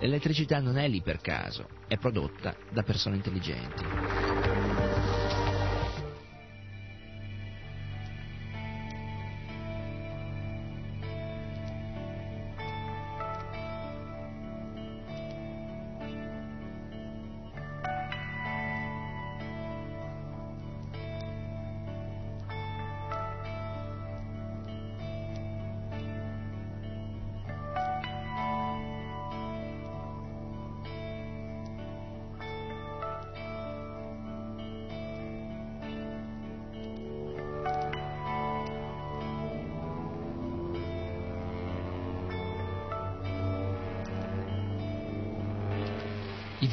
L'elettricità 0.00 0.58
non 0.58 0.76
è 0.76 0.88
lì 0.88 1.02
per 1.02 1.20
caso, 1.20 1.68
è 1.86 1.98
prodotta 1.98 2.52
da 2.68 2.82
persone 2.82 3.14
intelligenti. 3.14 4.23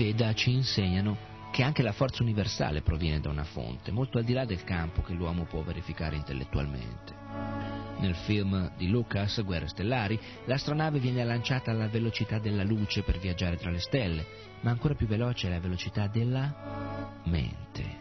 Veda 0.01 0.33
ci 0.33 0.49
insegnano 0.49 1.15
che 1.51 1.61
anche 1.61 1.83
la 1.83 1.91
forza 1.91 2.23
universale 2.23 2.81
proviene 2.81 3.19
da 3.19 3.29
una 3.29 3.43
fonte, 3.43 3.91
molto 3.91 4.17
al 4.17 4.23
di 4.23 4.33
là 4.33 4.45
del 4.45 4.63
campo 4.63 5.03
che 5.03 5.13
l'uomo 5.13 5.43
può 5.43 5.61
verificare 5.61 6.15
intellettualmente. 6.15 7.13
Nel 7.99 8.15
film 8.15 8.71
di 8.77 8.89
Lucas, 8.89 9.43
Guerre 9.43 9.67
Stellari, 9.67 10.19
l'astronave 10.45 10.97
viene 10.97 11.23
lanciata 11.23 11.69
alla 11.69 11.87
velocità 11.87 12.39
della 12.39 12.63
luce 12.63 13.03
per 13.03 13.19
viaggiare 13.19 13.57
tra 13.57 13.69
le 13.69 13.79
stelle, 13.79 14.25
ma 14.61 14.71
ancora 14.71 14.95
più 14.95 15.05
veloce 15.05 15.45
è 15.45 15.51
la 15.51 15.59
velocità 15.59 16.07
della 16.07 17.21
mente. 17.25 17.99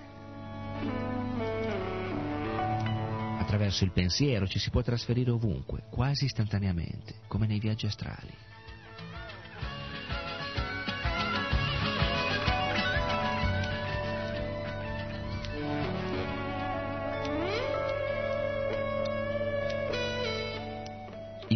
Attraverso 3.41 3.85
il 3.85 3.93
pensiero 3.93 4.47
ci 4.47 4.59
si 4.59 4.71
può 4.71 4.81
trasferire 4.81 5.31
ovunque, 5.33 5.83
quasi 5.91 6.25
istantaneamente, 6.25 7.17
come 7.27 7.47
nei 7.47 7.59
viaggi 7.59 7.85
astrali. 7.85 8.49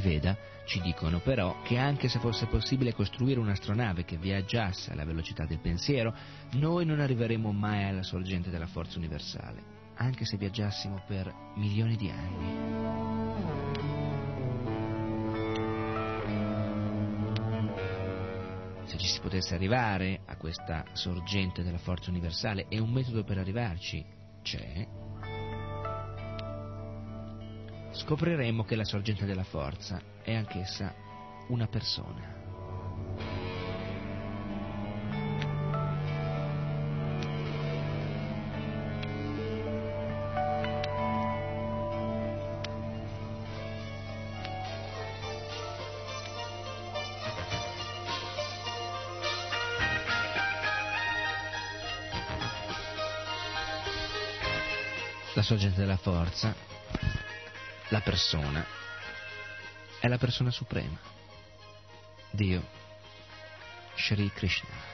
Veda 0.04 0.36
ci 0.66 0.82
dicono 0.82 1.20
però 1.20 1.62
che 1.62 1.78
anche 1.78 2.08
se 2.08 2.18
fosse 2.18 2.44
possibile 2.44 2.92
costruire 2.92 3.40
un'astronave 3.40 4.04
che 4.04 4.18
viaggiasse 4.18 4.92
alla 4.92 5.06
velocità 5.06 5.46
del 5.46 5.60
pensiero, 5.60 6.14
noi 6.52 6.84
non 6.84 7.00
arriveremo 7.00 7.50
mai 7.52 7.84
alla 7.84 8.02
sorgente 8.02 8.50
della 8.50 8.66
forza 8.66 8.98
universale, 8.98 9.62
anche 9.94 10.26
se 10.26 10.36
viaggiassimo 10.36 11.02
per 11.06 11.32
milioni 11.56 11.96
di 11.96 12.10
anni. 12.10 12.52
Se 18.84 18.98
ci 18.98 19.06
si 19.06 19.20
potesse 19.20 19.54
arrivare 19.54 20.20
a 20.26 20.36
questa 20.36 20.84
sorgente 20.92 21.62
della 21.62 21.78
forza 21.78 22.10
universale 22.10 22.66
e 22.68 22.78
un 22.78 22.90
metodo 22.90 23.24
per 23.24 23.38
arrivarci 23.38 24.04
c'è, 24.42 24.86
scopriremo 27.94 28.64
che 28.64 28.74
la 28.74 28.84
sorgente 28.84 29.24
della 29.24 29.44
forza 29.44 30.00
è 30.22 30.34
anch'essa 30.34 30.94
una 31.48 31.66
persona. 31.68 32.42
La 55.36 55.42
sorgente 55.42 55.80
della 55.80 55.96
forza 55.96 56.73
la 57.94 58.00
persona 58.00 58.66
è 60.00 60.08
la 60.08 60.18
persona 60.18 60.50
suprema, 60.50 60.98
Dio, 62.32 62.60
Shri 63.94 64.32
Krishna. 64.32 64.93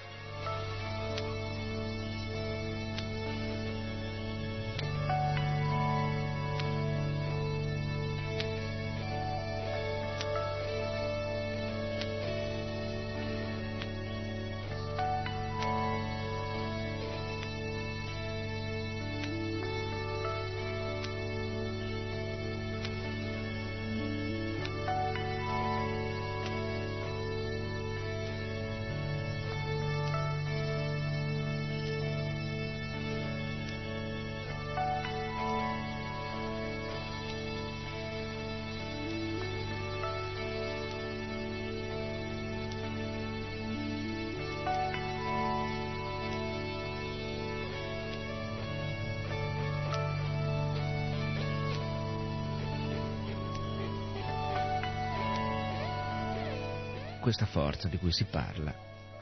Forza 57.81 57.97
di 57.97 57.97
cui 57.97 58.13
si 58.13 58.25
parla 58.25 58.75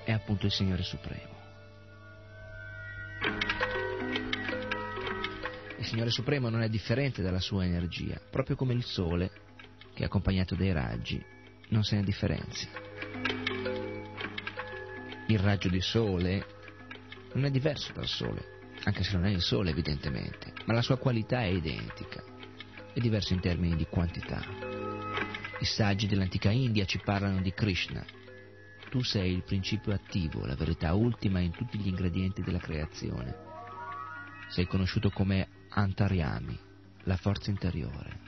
è 0.02 0.10
appunto 0.10 0.46
il 0.46 0.50
Signore 0.50 0.82
Supremo. 0.82 1.36
Il 5.76 5.84
Signore 5.84 6.10
Supremo 6.10 6.48
non 6.48 6.62
è 6.62 6.68
differente 6.68 7.22
dalla 7.22 7.38
sua 7.38 7.64
energia, 7.64 8.20
proprio 8.28 8.56
come 8.56 8.74
il 8.74 8.82
Sole, 8.82 9.30
che 9.94 10.02
accompagnato 10.02 10.56
dai 10.56 10.72
raggi, 10.72 11.24
non 11.68 11.84
se 11.84 11.94
ne 11.94 12.02
differenzia. 12.02 12.68
Il 15.28 15.38
raggio 15.38 15.68
di 15.68 15.80
Sole 15.80 16.44
non 17.34 17.44
è 17.44 17.50
diverso 17.50 17.92
dal 17.92 18.08
Sole, 18.08 18.72
anche 18.82 19.04
se 19.04 19.12
non 19.12 19.26
è 19.26 19.30
il 19.30 19.40
Sole 19.40 19.70
evidentemente, 19.70 20.52
ma 20.64 20.74
la 20.74 20.82
sua 20.82 20.98
qualità 20.98 21.42
è 21.42 21.48
identica, 21.48 22.24
è 22.92 22.98
diverso 22.98 23.34
in 23.34 23.40
termini 23.40 23.76
di 23.76 23.86
quantità. 23.86 24.42
I 25.60 25.64
saggi 25.64 26.08
dell'antica 26.08 26.50
India 26.50 26.86
ci 26.86 26.98
parlano 26.98 27.40
di 27.40 27.52
Krishna. 27.52 28.26
Tu 28.88 29.02
sei 29.02 29.34
il 29.34 29.42
principio 29.44 29.92
attivo, 29.92 30.46
la 30.46 30.54
verità 30.54 30.94
ultima 30.94 31.40
in 31.40 31.52
tutti 31.52 31.78
gli 31.78 31.88
ingredienti 31.88 32.42
della 32.42 32.58
creazione. 32.58 33.36
Sei 34.48 34.66
conosciuto 34.66 35.10
come 35.10 35.46
Antaryami, 35.68 36.58
la 37.02 37.16
forza 37.16 37.50
interiore. 37.50 38.27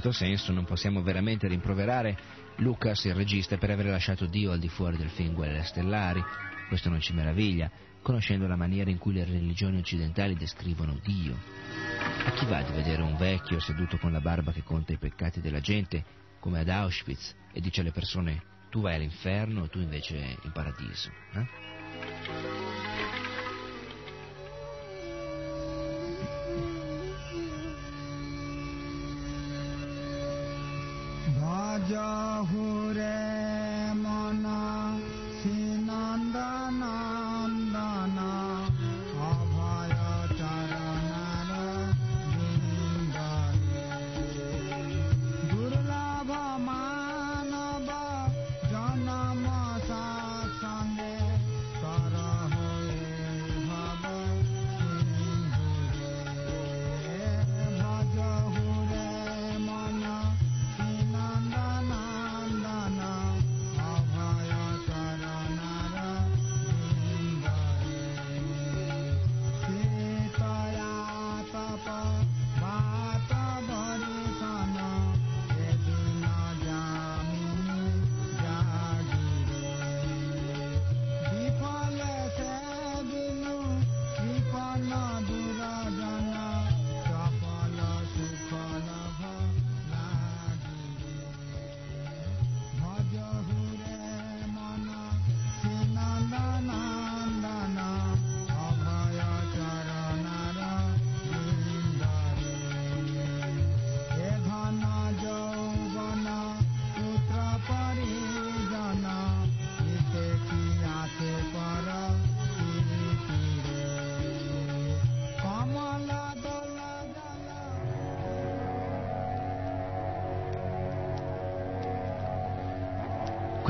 Certo 0.00 0.12
senso 0.12 0.50
non 0.52 0.64
possiamo 0.64 1.02
veramente 1.02 1.46
rimproverare 1.46 2.16
Lucas, 2.56 3.04
il 3.04 3.14
regista, 3.14 3.58
per 3.58 3.70
aver 3.70 3.84
lasciato 3.84 4.24
Dio 4.24 4.50
al 4.50 4.58
di 4.58 4.68
fuori 4.68 4.96
del 4.96 5.10
film 5.10 5.34
Guerre 5.34 5.62
Stellari. 5.62 6.24
Questo 6.68 6.88
non 6.88 7.00
ci 7.00 7.12
meraviglia, 7.12 7.70
conoscendo 8.00 8.46
la 8.46 8.56
maniera 8.56 8.88
in 8.88 8.96
cui 8.96 9.12
le 9.12 9.26
religioni 9.26 9.76
occidentali 9.76 10.36
descrivono 10.36 10.98
Dio. 11.02 11.36
A 12.24 12.32
chi 12.32 12.46
va 12.46 12.62
di 12.62 12.72
vedere 12.72 13.02
un 13.02 13.16
vecchio 13.18 13.60
seduto 13.60 13.98
con 13.98 14.10
la 14.10 14.20
barba 14.20 14.52
che 14.52 14.62
conta 14.62 14.94
i 14.94 14.98
peccati 14.98 15.42
della 15.42 15.60
gente, 15.60 16.02
come 16.40 16.60
ad 16.60 16.70
Auschwitz, 16.70 17.34
e 17.52 17.60
dice 17.60 17.82
alle 17.82 17.92
persone 17.92 18.42
tu 18.70 18.80
vai 18.80 18.94
all'inferno 18.94 19.64
e 19.64 19.68
tu 19.68 19.80
invece 19.80 20.38
in 20.42 20.52
paradiso? 20.52 21.10
Eh? 21.34 22.59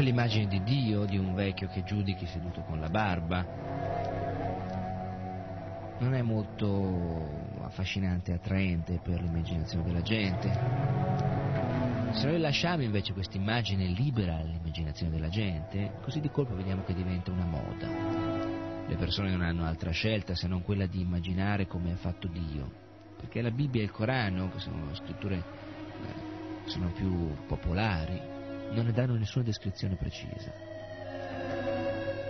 Quell'immagine 0.01 0.47
di 0.47 0.63
Dio, 0.63 1.05
di 1.05 1.19
un 1.19 1.35
vecchio 1.35 1.69
che 1.69 1.85
giudichi 1.85 2.25
seduto 2.25 2.63
con 2.63 2.81
la 2.81 2.89
barba, 2.89 3.45
non 5.99 6.15
è 6.15 6.23
molto 6.23 7.59
affascinante 7.65 8.31
e 8.31 8.35
attraente 8.37 8.99
per 9.05 9.21
l'immaginazione 9.21 9.85
della 9.85 10.01
gente. 10.01 10.49
Se 12.15 12.27
noi 12.27 12.41
lasciamo 12.41 12.83
invece 12.83 13.13
questa 13.13 13.37
immagine 13.37 13.85
libera 13.89 14.39
all'immaginazione 14.39 15.13
della 15.13 15.29
gente, 15.29 15.93
così 16.01 16.21
di 16.21 16.31
colpo 16.31 16.55
vediamo 16.55 16.83
che 16.83 16.95
diventa 16.95 17.31
una 17.31 17.45
moda. 17.45 17.87
Le 18.87 18.97
persone 18.97 19.31
non 19.31 19.43
hanno 19.43 19.67
altra 19.67 19.91
scelta 19.91 20.35
se 20.35 20.49
non 20.49 20.63
quella 20.63 20.87
di 20.87 21.03
immaginare 21.03 21.67
come 21.67 21.93
ha 21.93 21.97
fatto 21.97 22.27
Dio, 22.27 22.73
perché 23.19 23.43
la 23.43 23.51
Bibbia 23.51 23.83
e 23.83 23.85
il 23.85 23.91
Corano, 23.91 24.49
che 24.49 24.61
sono 24.61 24.95
scritture 24.95 25.37
eh, 25.37 26.69
sono 26.71 26.91
più 26.91 27.37
popolari, 27.47 28.39
non 28.71 28.87
ne 28.87 28.93
danno 28.93 29.15
nessuna 29.17 29.45
descrizione 29.45 29.97
precisa. 29.97 30.53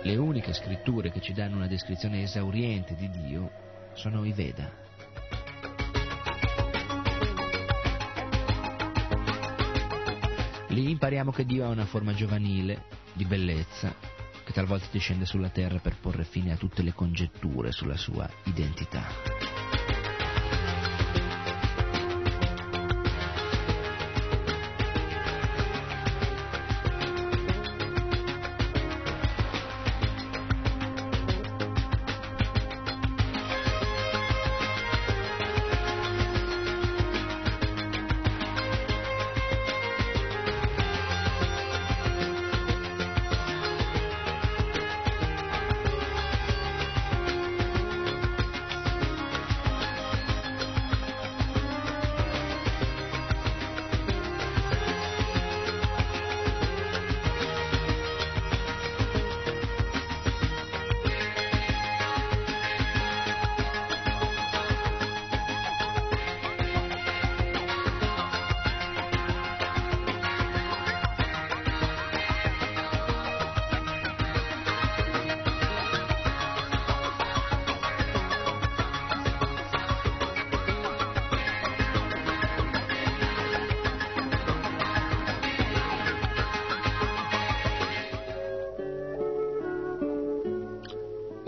Le 0.03 0.15
uniche 0.15 0.53
scritture 0.53 1.11
che 1.11 1.21
ci 1.21 1.33
danno 1.33 1.57
una 1.57 1.67
descrizione 1.67 2.23
esauriente 2.23 2.95
di 2.95 3.09
Dio 3.09 3.51
sono 3.93 4.23
i 4.25 4.33
Veda. 4.33 4.89
Lì 10.69 10.89
impariamo 10.89 11.31
che 11.31 11.45
Dio 11.45 11.65
ha 11.65 11.69
una 11.69 11.85
forma 11.85 12.13
giovanile, 12.13 12.85
di 13.13 13.25
bellezza, 13.25 13.93
che 14.43 14.53
talvolta 14.53 14.87
discende 14.89 15.25
sulla 15.25 15.49
terra 15.49 15.79
per 15.79 15.97
porre 15.99 16.23
fine 16.23 16.53
a 16.53 16.57
tutte 16.57 16.81
le 16.81 16.93
congetture 16.93 17.71
sulla 17.71 17.97
sua 17.97 18.29
identità. 18.45 19.70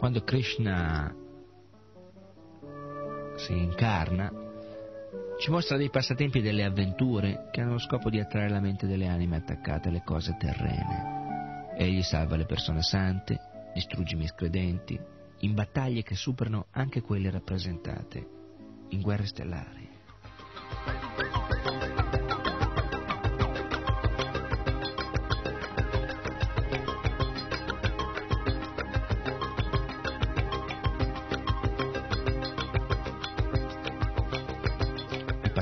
Quando 0.03 0.25
Krishna 0.25 1.15
si 3.37 3.53
incarna, 3.57 4.29
ci 5.39 5.49
mostra 5.49 5.77
dei 5.77 5.89
passatempi 5.89 6.39
e 6.39 6.41
delle 6.41 6.65
avventure 6.65 7.47
che 7.53 7.61
hanno 7.61 7.71
lo 7.71 7.79
scopo 7.79 8.09
di 8.09 8.19
attrarre 8.19 8.49
la 8.49 8.59
mente 8.59 8.85
delle 8.85 9.07
anime 9.07 9.37
attaccate 9.37 9.87
alle 9.87 10.03
cose 10.03 10.35
terrene. 10.37 11.77
Egli 11.77 12.01
salva 12.01 12.35
le 12.35 12.43
persone 12.45 12.81
sante, 12.81 13.39
distrugge 13.73 14.15
i 14.15 14.17
miscredenti, 14.17 14.99
in 15.39 15.53
battaglie 15.53 16.03
che 16.03 16.15
superano 16.15 16.65
anche 16.71 16.99
quelle 16.99 17.31
rappresentate 17.31 18.27
in 18.89 18.99
guerre 18.99 19.25
stellari. 19.25 19.89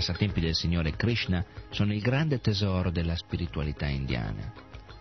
Passatempi 0.01 0.41
del 0.41 0.55
Signore 0.55 0.95
Krishna 0.95 1.45
sono 1.69 1.93
il 1.93 2.01
grande 2.01 2.39
tesoro 2.39 2.89
della 2.89 3.15
spiritualità 3.15 3.85
indiana. 3.85 4.51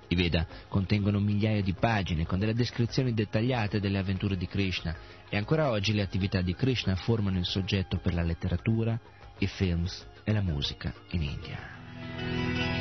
I 0.08 0.14
Veda 0.14 0.46
contengono 0.68 1.18
migliaia 1.18 1.62
di 1.62 1.72
pagine 1.72 2.26
con 2.26 2.38
delle 2.38 2.52
descrizioni 2.52 3.14
dettagliate 3.14 3.80
delle 3.80 3.96
avventure 3.96 4.36
di 4.36 4.46
Krishna 4.46 4.94
e 5.30 5.38
ancora 5.38 5.70
oggi 5.70 5.94
le 5.94 6.02
attività 6.02 6.42
di 6.42 6.54
Krishna 6.54 6.96
formano 6.96 7.38
il 7.38 7.46
soggetto 7.46 7.96
per 7.96 8.12
la 8.12 8.22
letteratura, 8.22 9.00
i 9.38 9.46
films 9.46 10.06
e 10.22 10.32
la 10.34 10.42
musica 10.42 10.92
in 11.12 11.22
India. 11.22 12.79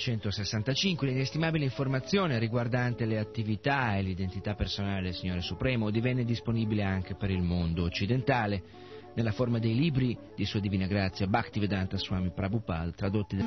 1965 0.00 1.06
l'inestimabile 1.06 1.64
informazione 1.64 2.38
riguardante 2.38 3.04
le 3.04 3.18
attività 3.18 3.96
e 3.96 4.02
l'identità 4.02 4.54
personale 4.54 5.02
del 5.02 5.14
Signore 5.14 5.42
Supremo 5.42 5.90
divenne 5.90 6.24
disponibile 6.24 6.82
anche 6.82 7.14
per 7.14 7.30
il 7.30 7.42
mondo 7.42 7.84
occidentale. 7.84 8.88
Nella 9.14 9.32
forma 9.32 9.58
dei 9.58 9.74
libri 9.74 10.16
di 10.34 10.44
Sua 10.46 10.60
Divina 10.60 10.86
Grazia 10.86 11.26
Bhaktivedanta 11.26 11.98
Swami 11.98 12.30
Prabhupada 12.32 12.90
tradotti 12.92 13.36
da... 13.36 13.44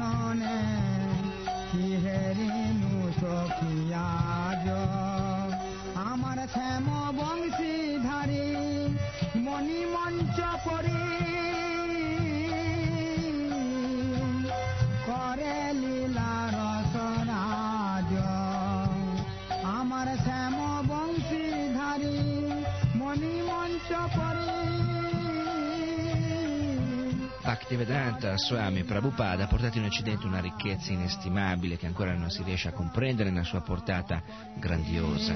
Bhaktivedanta 27.63 28.37
Swami 28.37 28.83
Prabhupada 28.83 29.45
ha 29.45 29.47
portato 29.47 29.77
in 29.77 29.85
Occidente 29.85 30.27
una 30.27 30.41
ricchezza 30.41 30.91
inestimabile 30.91 31.77
che 31.77 31.85
ancora 31.85 32.13
non 32.13 32.29
si 32.29 32.43
riesce 32.43 32.67
a 32.67 32.73
comprendere 32.73 33.29
nella 33.29 33.45
sua 33.45 33.61
portata 33.61 34.21
grandiosa. 34.55 35.33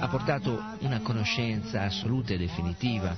Ha 0.00 0.08
portato 0.08 0.60
una 0.80 0.98
conoscenza 1.02 1.82
assoluta 1.82 2.34
e 2.34 2.38
definitiva 2.38 3.16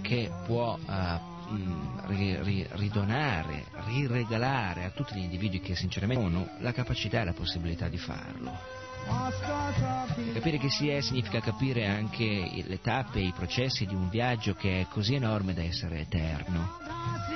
che 0.00 0.30
può 0.46 0.78
mh, 0.78 2.06
ri- 2.06 2.42
ri- 2.42 2.66
ridonare, 2.70 3.66
riregalare 3.84 4.84
a 4.84 4.90
tutti 4.90 5.14
gli 5.16 5.24
individui 5.24 5.60
che 5.60 5.76
sinceramente 5.76 6.24
hanno 6.24 6.48
la 6.60 6.72
capacità 6.72 7.20
e 7.20 7.24
la 7.26 7.34
possibilità 7.34 7.88
di 7.88 7.98
farlo. 7.98 8.75
Capire 10.32 10.58
chi 10.58 10.68
si 10.68 10.88
è 10.88 11.00
significa 11.00 11.40
capire 11.40 11.86
anche 11.86 12.64
le 12.66 12.80
tappe 12.80 13.20
i 13.20 13.32
processi 13.34 13.86
di 13.86 13.94
un 13.94 14.08
viaggio 14.08 14.54
che 14.54 14.80
è 14.80 14.86
così 14.88 15.14
enorme 15.14 15.54
da 15.54 15.62
essere 15.62 16.00
eterno. 16.00 17.35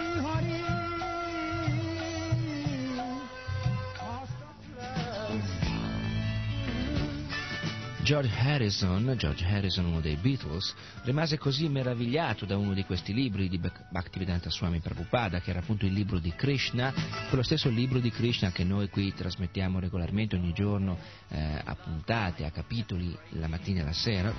George 8.10 8.32
Harrison, 8.36 9.14
George 9.16 9.44
Harrison, 9.44 9.84
uno 9.84 10.00
dei 10.00 10.16
Beatles, 10.16 10.74
rimase 11.04 11.38
così 11.38 11.68
meravigliato 11.68 12.44
da 12.44 12.56
uno 12.56 12.74
di 12.74 12.82
questi 12.82 13.14
libri 13.14 13.48
di 13.48 13.56
Bhak- 13.56 13.84
Bhaktivedanta 13.88 14.50
Swami 14.50 14.80
Prabhupada, 14.80 15.40
che 15.40 15.50
era 15.50 15.60
appunto 15.60 15.86
il 15.86 15.92
libro 15.92 16.18
di 16.18 16.32
Krishna, 16.34 16.92
quello 17.28 17.44
stesso 17.44 17.68
libro 17.68 18.00
di 18.00 18.10
Krishna 18.10 18.50
che 18.50 18.64
noi 18.64 18.88
qui 18.88 19.14
trasmettiamo 19.14 19.78
regolarmente 19.78 20.34
ogni 20.34 20.52
giorno 20.52 20.98
eh, 21.28 21.62
a 21.64 21.76
puntate, 21.76 22.44
a 22.44 22.50
capitoli, 22.50 23.16
la 23.34 23.46
mattina 23.46 23.82
e 23.82 23.84
la 23.84 23.92
sera, 23.92 24.34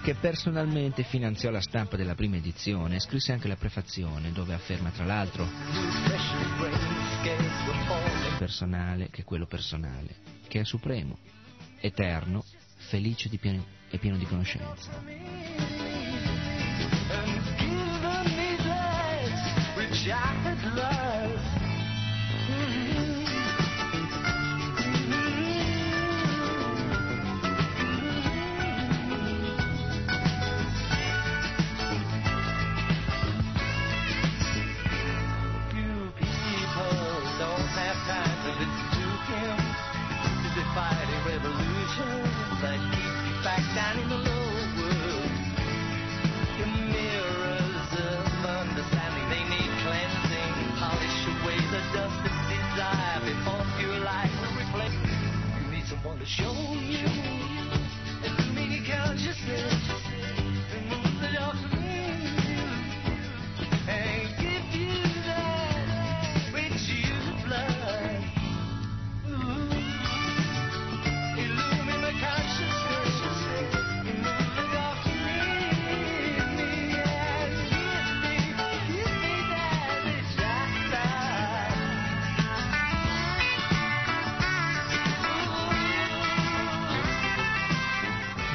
che 0.00 0.14
personalmente 0.14 1.02
finanziò 1.02 1.50
la 1.50 1.60
stampa 1.60 1.98
della 1.98 2.14
prima 2.14 2.36
edizione 2.36 2.96
e 2.96 3.00
scrisse 3.00 3.32
anche 3.32 3.46
la 3.46 3.56
prefazione 3.56 4.32
dove 4.32 4.54
afferma 4.54 4.88
tra 4.88 5.04
l'altro 5.04 5.46
personale 8.38 9.10
che 9.10 9.22
quello 9.22 9.44
personale, 9.44 10.39
che 10.50 10.60
è 10.60 10.64
supremo, 10.64 11.16
eterno, 11.78 12.44
felice 12.76 13.28
pieno- 13.38 13.64
e 13.88 13.98
pieno 13.98 14.16
di 14.16 14.26
conoscenza. 14.26 15.79
show 56.26 56.52
you 56.52 57.08
the 58.22 58.52
meaning 58.54 58.84
consciousness. 58.84 59.99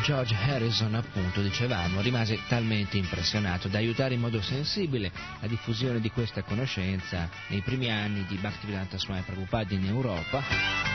George 0.06 0.36
Harrison, 0.36 0.94
appunto, 0.94 1.42
dicevamo, 1.42 2.00
rimase 2.00 2.38
talmente 2.48 2.96
impressionato 2.96 3.68
da 3.68 3.80
aiutare 3.80 4.14
in 4.14 4.20
modo 4.20 4.40
sensibile 4.40 5.12
la 5.42 5.48
diffusione 5.48 6.00
di 6.00 6.12
questa 6.12 6.44
conoscenza 6.44 7.28
nei 7.48 7.62
primi 7.62 7.90
anni 7.90 8.24
di 8.28 8.36
Bhaktivedanta 8.36 9.00
Swami 9.00 9.22
Prabhupada 9.22 9.74
in 9.74 9.86
Europa. 9.86 10.95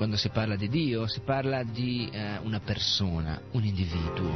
Quando 0.00 0.16
si 0.16 0.30
parla 0.30 0.56
di 0.56 0.70
Dio 0.70 1.06
si 1.06 1.20
parla 1.20 1.62
di 1.62 2.08
eh, 2.10 2.38
una 2.38 2.58
persona, 2.60 3.38
un 3.50 3.62
individuo, 3.62 4.34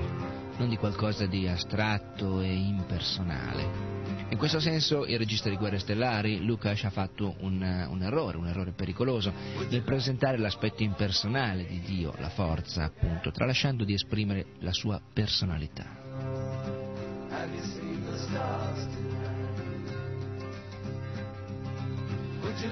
non 0.58 0.68
di 0.68 0.76
qualcosa 0.76 1.24
di 1.24 1.48
astratto 1.48 2.42
e 2.42 2.52
impersonale. 2.52 4.26
In 4.28 4.36
questo 4.36 4.60
senso 4.60 5.06
il 5.06 5.16
regista 5.16 5.48
di 5.48 5.56
Guerre 5.56 5.78
Stellari, 5.78 6.44
Lucas, 6.44 6.84
ha 6.84 6.90
fatto 6.90 7.36
un, 7.38 7.62
un 7.62 8.02
errore, 8.02 8.36
un 8.36 8.46
errore 8.46 8.72
pericoloso, 8.72 9.32
nel 9.70 9.80
presentare 9.84 10.36
l'aspetto 10.36 10.82
impersonale 10.82 11.64
di 11.64 11.80
Dio, 11.80 12.12
la 12.18 12.28
forza, 12.28 12.84
appunto, 12.84 13.30
tralasciando 13.30 13.84
di 13.84 13.94
esprimere 13.94 14.44
la 14.58 14.72
sua 14.74 15.00
personalità. 15.14 16.02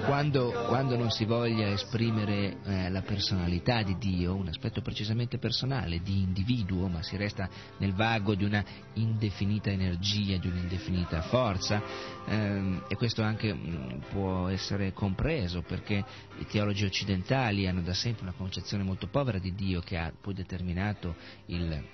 Quando, 0.00 0.50
quando 0.66 0.96
non 0.96 1.10
si 1.10 1.24
voglia 1.24 1.68
esprimere 1.68 2.56
eh, 2.64 2.90
la 2.90 3.02
personalità 3.02 3.82
di 3.82 3.96
Dio, 3.98 4.34
un 4.34 4.48
aspetto 4.48 4.80
precisamente 4.80 5.38
personale, 5.38 6.00
di 6.02 6.22
individuo, 6.22 6.88
ma 6.88 7.02
si 7.02 7.16
resta 7.16 7.48
nel 7.78 7.92
vago 7.92 8.34
di 8.34 8.44
una 8.44 8.64
indefinita 8.94 9.70
energia, 9.70 10.38
di 10.38 10.48
un'indefinita 10.48 11.22
forza, 11.22 11.82
ehm, 12.26 12.84
e 12.88 12.96
questo 12.96 13.22
anche 13.22 13.52
mh, 13.52 14.04
può 14.10 14.48
essere 14.48 14.92
compreso 14.92 15.62
perché 15.62 16.04
i 16.38 16.46
teologi 16.46 16.84
occidentali 16.84 17.66
hanno 17.66 17.82
da 17.82 17.94
sempre 17.94 18.24
una 18.24 18.34
concezione 18.36 18.82
molto 18.82 19.06
povera 19.06 19.38
di 19.38 19.54
Dio 19.54 19.80
che 19.80 19.96
ha 19.96 20.12
poi 20.18 20.34
determinato 20.34 21.14
il, 21.46 21.84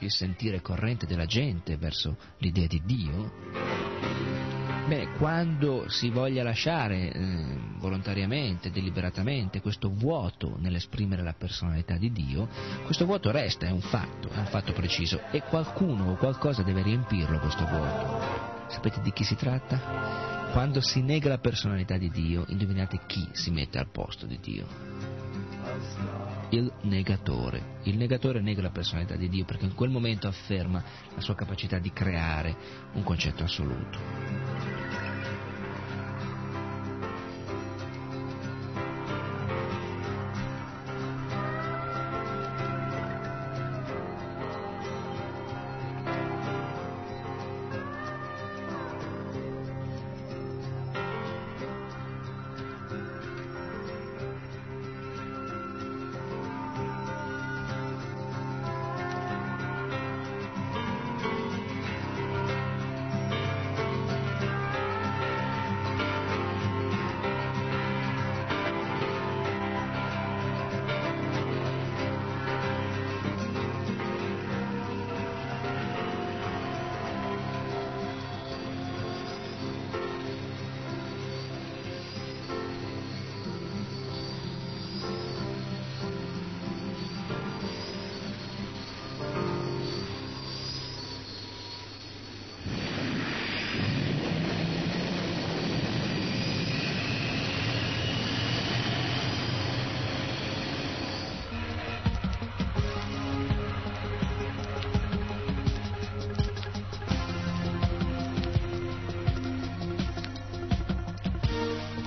il 0.00 0.10
sentire 0.10 0.60
corrente 0.60 1.06
della 1.06 1.26
gente 1.26 1.76
verso 1.76 2.16
l'idea 2.38 2.66
di 2.66 2.82
Dio. 2.84 4.47
Beh, 4.88 5.08
quando 5.18 5.90
si 5.90 6.08
voglia 6.08 6.42
lasciare 6.42 7.12
eh, 7.12 7.44
volontariamente, 7.76 8.70
deliberatamente, 8.70 9.60
questo 9.60 9.90
vuoto 9.92 10.56
nell'esprimere 10.60 11.22
la 11.22 11.34
personalità 11.36 11.98
di 11.98 12.10
Dio, 12.10 12.48
questo 12.86 13.04
vuoto 13.04 13.30
resta, 13.30 13.66
è 13.66 13.70
un 13.70 13.82
fatto, 13.82 14.30
è 14.30 14.38
un 14.38 14.46
fatto 14.46 14.72
preciso, 14.72 15.20
e 15.30 15.42
qualcuno 15.42 16.12
o 16.12 16.16
qualcosa 16.16 16.62
deve 16.62 16.80
riempirlo 16.80 17.38
questo 17.38 17.66
vuoto. 17.66 18.66
Sapete 18.68 19.02
di 19.02 19.12
chi 19.12 19.24
si 19.24 19.36
tratta? 19.36 20.48
Quando 20.52 20.80
si 20.80 21.02
nega 21.02 21.28
la 21.28 21.38
personalità 21.38 21.98
di 21.98 22.08
Dio, 22.08 22.46
indovinate 22.48 23.00
chi 23.04 23.28
si 23.32 23.50
mette 23.50 23.76
al 23.78 23.90
posto 23.90 24.24
di 24.24 24.38
Dio? 24.40 26.37
Il 26.50 26.72
negatore. 26.82 27.76
Il 27.82 27.98
negatore 27.98 28.40
nega 28.40 28.62
la 28.62 28.70
personalità 28.70 29.16
di 29.16 29.28
Dio 29.28 29.44
perché 29.44 29.66
in 29.66 29.74
quel 29.74 29.90
momento 29.90 30.28
afferma 30.28 30.82
la 31.14 31.20
sua 31.20 31.34
capacità 31.34 31.78
di 31.78 31.92
creare 31.92 32.56
un 32.94 33.02
concetto 33.02 33.44
assoluto. 33.44 35.07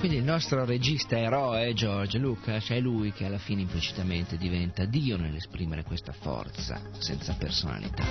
Quindi 0.02 0.18
il 0.18 0.26
nostro 0.26 0.64
regista 0.64 1.16
eroe, 1.16 1.74
George 1.74 2.18
Lucas, 2.18 2.70
è 2.70 2.80
lui 2.80 3.12
che 3.12 3.24
alla 3.24 3.38
fine 3.38 3.60
implicitamente 3.60 4.36
diventa 4.36 4.84
Dio 4.84 5.16
nell'esprimere 5.16 5.84
questa 5.84 6.10
forza 6.10 6.82
senza 6.98 7.34
personalità. 7.34 8.02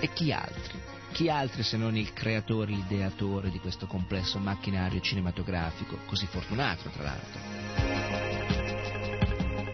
E 0.00 0.10
chi 0.14 0.32
altri? 0.32 0.80
Chi 1.12 1.28
altri 1.28 1.62
se 1.62 1.76
non 1.76 1.94
il 1.94 2.14
creatore, 2.14 2.72
l'ideatore 2.72 3.50
di 3.50 3.58
questo 3.58 3.86
complesso 3.86 4.38
macchinario 4.38 5.00
cinematografico, 5.00 5.98
così 6.06 6.24
fortunato 6.24 6.88
tra 6.88 7.02
l'altro? 7.02 7.40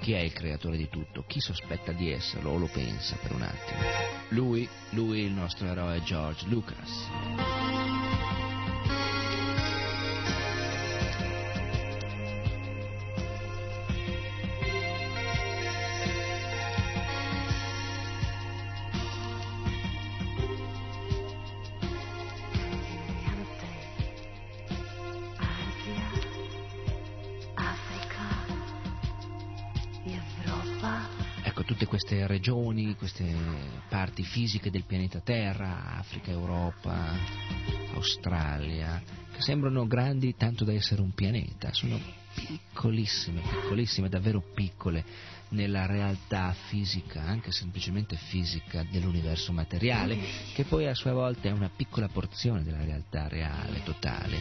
Chi 0.00 0.14
è 0.14 0.18
il 0.18 0.32
creatore 0.32 0.76
di 0.76 0.88
tutto? 0.88 1.22
Chi 1.28 1.38
sospetta 1.38 1.92
di 1.92 2.10
esserlo 2.10 2.50
o 2.50 2.58
lo 2.58 2.66
pensa 2.66 3.14
per 3.22 3.30
un 3.30 3.42
attimo? 3.42 3.78
Lui, 4.30 4.68
lui 4.90 5.20
il 5.20 5.30
nostro 5.30 5.68
eroe 5.68 6.02
George 6.02 6.44
Lucas. 6.48 7.85
Regioni, 32.46 32.94
queste 32.94 33.24
parti 33.88 34.22
fisiche 34.22 34.70
del 34.70 34.84
pianeta 34.84 35.18
Terra, 35.18 35.96
Africa, 35.96 36.30
Europa, 36.30 36.94
Australia, 37.94 39.02
che 39.32 39.42
sembrano 39.42 39.84
grandi 39.88 40.36
tanto 40.36 40.64
da 40.64 40.72
essere 40.72 41.00
un 41.00 41.12
pianeta, 41.12 41.72
sono 41.72 41.98
piccolissime, 42.36 43.40
piccolissime, 43.40 44.08
davvero 44.08 44.40
piccole 44.54 45.04
nella 45.48 45.86
realtà 45.86 46.54
fisica, 46.68 47.22
anche 47.22 47.52
semplicemente 47.52 48.16
fisica 48.16 48.84
dell'universo 48.90 49.52
materiale, 49.52 50.18
che 50.54 50.64
poi 50.64 50.86
a 50.86 50.94
sua 50.94 51.12
volta 51.12 51.48
è 51.48 51.52
una 51.52 51.70
piccola 51.74 52.08
porzione 52.08 52.62
della 52.62 52.84
realtà 52.84 53.28
reale, 53.28 53.82
totale, 53.82 54.38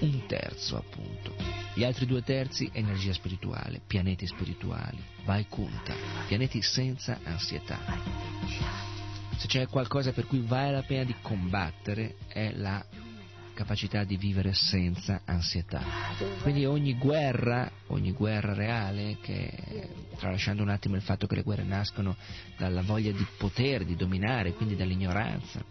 un 0.00 0.26
terzo 0.26 0.76
appunto. 0.76 1.34
Gli 1.74 1.84
altri 1.84 2.06
due 2.06 2.22
terzi 2.22 2.70
energia 2.72 3.12
spirituale, 3.12 3.80
pianeti 3.86 4.26
spirituali, 4.26 5.02
Vaikunta, 5.24 5.94
pianeti 6.26 6.60
senza 6.62 7.18
ansietà. 7.24 7.78
Se 9.36 9.46
c'è 9.46 9.66
qualcosa 9.66 10.12
per 10.12 10.26
cui 10.26 10.40
vale 10.40 10.72
la 10.72 10.82
pena 10.82 11.04
di 11.04 11.14
combattere 11.20 12.16
è 12.28 12.52
la 12.54 12.84
capacità 13.54 14.04
di 14.04 14.16
vivere 14.16 14.52
senza 14.52 15.22
ansietà. 15.24 15.82
Quindi 16.42 16.66
ogni 16.66 16.94
guerra, 16.98 17.70
ogni 17.86 18.12
guerra 18.12 18.52
reale, 18.52 19.16
che, 19.22 19.88
tralasciando 20.18 20.62
un 20.62 20.68
attimo 20.68 20.96
il 20.96 21.02
fatto 21.02 21.26
che 21.26 21.36
le 21.36 21.42
guerre 21.42 21.62
nascono 21.62 22.16
dalla 22.58 22.82
voglia 22.82 23.12
di 23.12 23.26
potere, 23.38 23.84
di 23.84 23.96
dominare, 23.96 24.52
quindi 24.52 24.76
dall'ignoranza, 24.76 25.64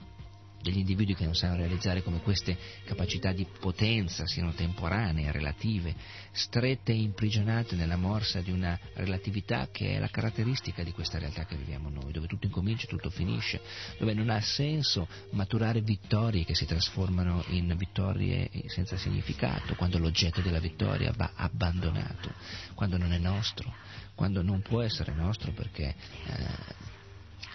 degli 0.64 0.80
individui 0.80 1.14
che 1.14 1.26
non 1.26 1.36
sanno 1.36 1.58
realizzare 1.58 2.02
come 2.02 2.22
queste 2.22 2.58
capacità 2.86 3.34
di 3.34 3.46
potenza 3.60 4.26
siano 4.26 4.54
temporanee, 4.54 5.32
relative, 5.32 5.94
strette 6.32 6.94
e 6.94 6.96
imprigionate 6.96 7.76
nella 7.76 7.98
morsa 7.98 8.40
di 8.40 8.50
una 8.50 8.80
relatività 8.94 9.68
che 9.72 9.96
è 9.96 10.00
la 10.00 10.08
caratteristica 10.08 10.82
di 10.82 10.94
questa 10.94 11.20
realtà 11.20 11.46
che 11.46 11.58
viviamo 11.58 11.90
noi, 11.90 12.14
dove 12.14 12.28
tutto 12.28 12.46
incomincia 12.46 12.86
e 12.86 12.90
tutto 12.90 13.10
finisce, 13.10 13.62
dove 14.00 14.14
non 14.14 14.30
ha 14.30 14.40
senso 14.40 15.08
maturare 15.32 15.82
vittorie 15.82 16.46
che 16.46 16.56
si 16.56 16.66
trasformano 16.66 17.44
in 17.50 17.76
vittorie 17.78 18.50
senza 18.68 18.96
significato, 18.96 19.76
quando 19.76 19.98
l'oggetto 19.98 20.40
della 20.40 20.60
vittoria 20.60 21.12
va 21.16 21.34
abbandonato, 21.36 22.34
quando 22.74 22.98
non 22.98 23.12
è 23.12 23.18
nostro, 23.18 23.76
quando 24.16 24.42
non 24.42 24.62
può 24.62 24.82
essere 24.82 25.14
nostro 25.14 25.52
perché 25.52 25.94
eh, 26.26 26.92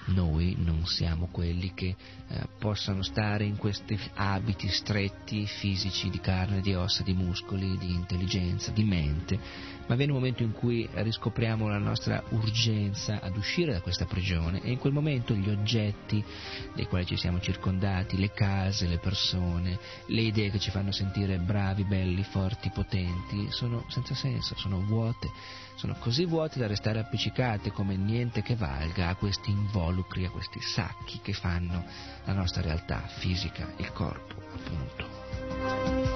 noi 0.08 0.56
non 0.58 0.86
siamo 0.86 1.28
quelli 1.30 1.72
che 1.74 1.94
eh, 2.28 2.46
possano 2.58 3.02
stare 3.02 3.44
in 3.44 3.56
questi 3.56 3.98
abiti 4.14 4.68
stretti, 4.68 5.46
fisici, 5.46 6.10
di 6.10 6.20
carne, 6.20 6.60
di 6.60 6.74
ossa, 6.74 7.02
di 7.02 7.12
muscoli, 7.12 7.76
di 7.78 7.92
intelligenza, 7.92 8.70
di 8.70 8.84
mente, 8.84 9.38
ma 9.86 9.94
viene 9.94 10.12
un 10.12 10.18
momento 10.18 10.42
in 10.42 10.52
cui 10.52 10.88
riscopriamo 10.92 11.68
la 11.68 11.78
nostra 11.78 12.22
urgenza 12.30 13.20
ad 13.20 13.36
uscire 13.36 13.72
da 13.72 13.80
questa 13.80 14.04
prigione 14.04 14.60
e 14.62 14.70
in 14.70 14.78
quel 14.78 14.92
momento 14.92 15.34
gli 15.34 15.48
oggetti 15.48 16.22
dei 16.74 16.86
quali 16.86 17.06
ci 17.06 17.16
siamo 17.16 17.40
circondati, 17.40 18.18
le 18.18 18.32
case, 18.32 18.86
le 18.86 18.98
persone, 18.98 19.78
le 20.06 20.20
idee 20.20 20.50
che 20.50 20.58
ci 20.58 20.70
fanno 20.70 20.92
sentire 20.92 21.38
bravi, 21.38 21.84
belli, 21.84 22.22
forti, 22.22 22.70
potenti, 22.70 23.48
sono 23.50 23.84
senza 23.88 24.14
senso, 24.14 24.54
sono 24.56 24.80
vuote 24.80 25.30
sono 25.78 25.94
così 26.00 26.24
vuote 26.24 26.58
da 26.58 26.66
restare 26.66 26.98
appiccicate 26.98 27.70
come 27.70 27.94
niente 27.96 28.42
che 28.42 28.56
valga 28.56 29.10
a 29.10 29.14
questi 29.14 29.52
involucri, 29.52 30.24
a 30.24 30.30
questi 30.30 30.60
sacchi 30.60 31.20
che 31.22 31.32
fanno 31.32 31.84
la 32.24 32.32
nostra 32.32 32.62
realtà 32.62 33.00
fisica, 33.06 33.72
il 33.76 33.92
corpo, 33.92 34.34
appunto. 34.54 36.07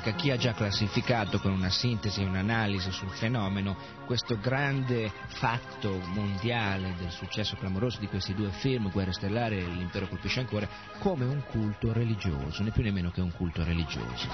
Manca, 0.00 0.12
chi 0.12 0.30
ha 0.30 0.36
già 0.36 0.54
classificato 0.54 1.38
con 1.38 1.52
una 1.52 1.68
sintesi 1.68 2.22
e 2.22 2.24
un'analisi 2.24 2.90
sul 2.90 3.10
fenomeno 3.10 3.76
questo 4.06 4.38
grande 4.38 5.12
fatto 5.26 6.00
mondiale 6.14 6.94
del 6.96 7.10
successo 7.10 7.56
clamoroso 7.56 8.00
di 8.00 8.08
questi 8.08 8.34
due 8.34 8.50
film, 8.50 8.90
Guerre 8.90 9.12
Stellari 9.12 9.58
e 9.58 9.66
L'impero 9.66 10.08
colpisce 10.08 10.40
ancora, 10.40 10.66
come 10.98 11.24
un 11.24 11.42
culto 11.44 11.92
religioso, 11.92 12.62
né 12.62 12.70
più 12.70 12.82
né 12.82 12.90
meno 12.90 13.10
che 13.10 13.20
un 13.20 13.32
culto 13.32 13.62
religioso. 13.62 14.28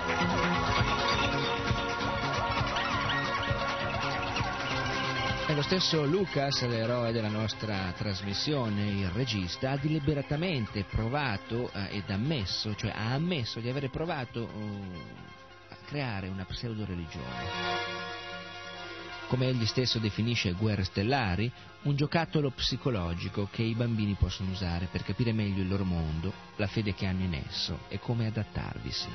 E 5.49 5.55
lo 5.55 5.63
stesso 5.63 6.05
Lucas, 6.05 6.67
l'eroe 6.67 7.13
della 7.13 7.29
nostra 7.29 7.93
trasmissione, 7.97 8.87
il 8.87 9.09
regista, 9.11 9.73
ha 9.73 9.77
deliberatamente 9.77 10.85
provato 10.85 11.71
eh, 11.73 11.97
ed 11.99 12.11
ammesso, 12.11 12.75
cioè 12.75 12.91
ha 12.91 13.13
ammesso 13.13 13.61
di 13.61 13.69
avere 13.69 13.89
provato 13.89 14.49
a 14.49 15.36
creare 15.87 16.29
una 16.29 16.45
pseudo-religione. 16.45 17.95
Come 19.29 19.49
egli 19.49 19.67
stesso 19.67 19.99
definisce 19.99 20.53
Guerre 20.53 20.85
Stellari, 20.85 21.51
un 21.83 21.97
giocattolo 21.97 22.51
psicologico 22.51 23.49
che 23.51 23.63
i 23.63 23.75
bambini 23.75 24.15
possono 24.15 24.51
usare 24.51 24.89
per 24.91 25.03
capire 25.03 25.33
meglio 25.33 25.63
il 25.63 25.69
loro 25.69 25.85
mondo, 25.85 26.33
la 26.57 26.67
fede 26.67 26.95
che 26.95 27.07
hanno 27.07 27.25
in 27.25 27.35
esso 27.35 27.81
e 27.89 27.99
come 27.99 28.27
adattarvisi. 28.27 29.09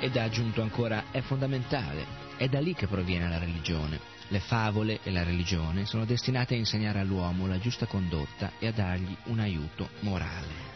Ed 0.00 0.16
ha 0.16 0.22
aggiunto 0.22 0.62
ancora, 0.62 1.10
è 1.10 1.20
fondamentale, 1.20 2.06
è 2.36 2.48
da 2.48 2.60
lì 2.60 2.74
che 2.74 2.86
proviene 2.86 3.28
la 3.28 3.38
religione. 3.38 4.14
Le 4.28 4.40
favole 4.40 4.98
e 5.04 5.12
la 5.12 5.22
religione 5.22 5.86
sono 5.86 6.04
destinate 6.04 6.54
a 6.54 6.58
insegnare 6.58 6.98
all'uomo 6.98 7.46
la 7.46 7.60
giusta 7.60 7.86
condotta 7.86 8.52
e 8.58 8.66
a 8.66 8.72
dargli 8.72 9.16
un 9.26 9.38
aiuto 9.38 9.90
morale. 10.00 10.75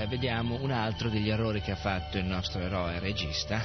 Che 0.00 0.06
vediamo 0.06 0.56
un 0.62 0.70
altro 0.70 1.10
degli 1.10 1.28
errori 1.28 1.60
che 1.60 1.72
ha 1.72 1.76
fatto 1.76 2.16
il 2.16 2.24
nostro 2.24 2.62
eroe 2.62 2.98
regista. 3.00 3.62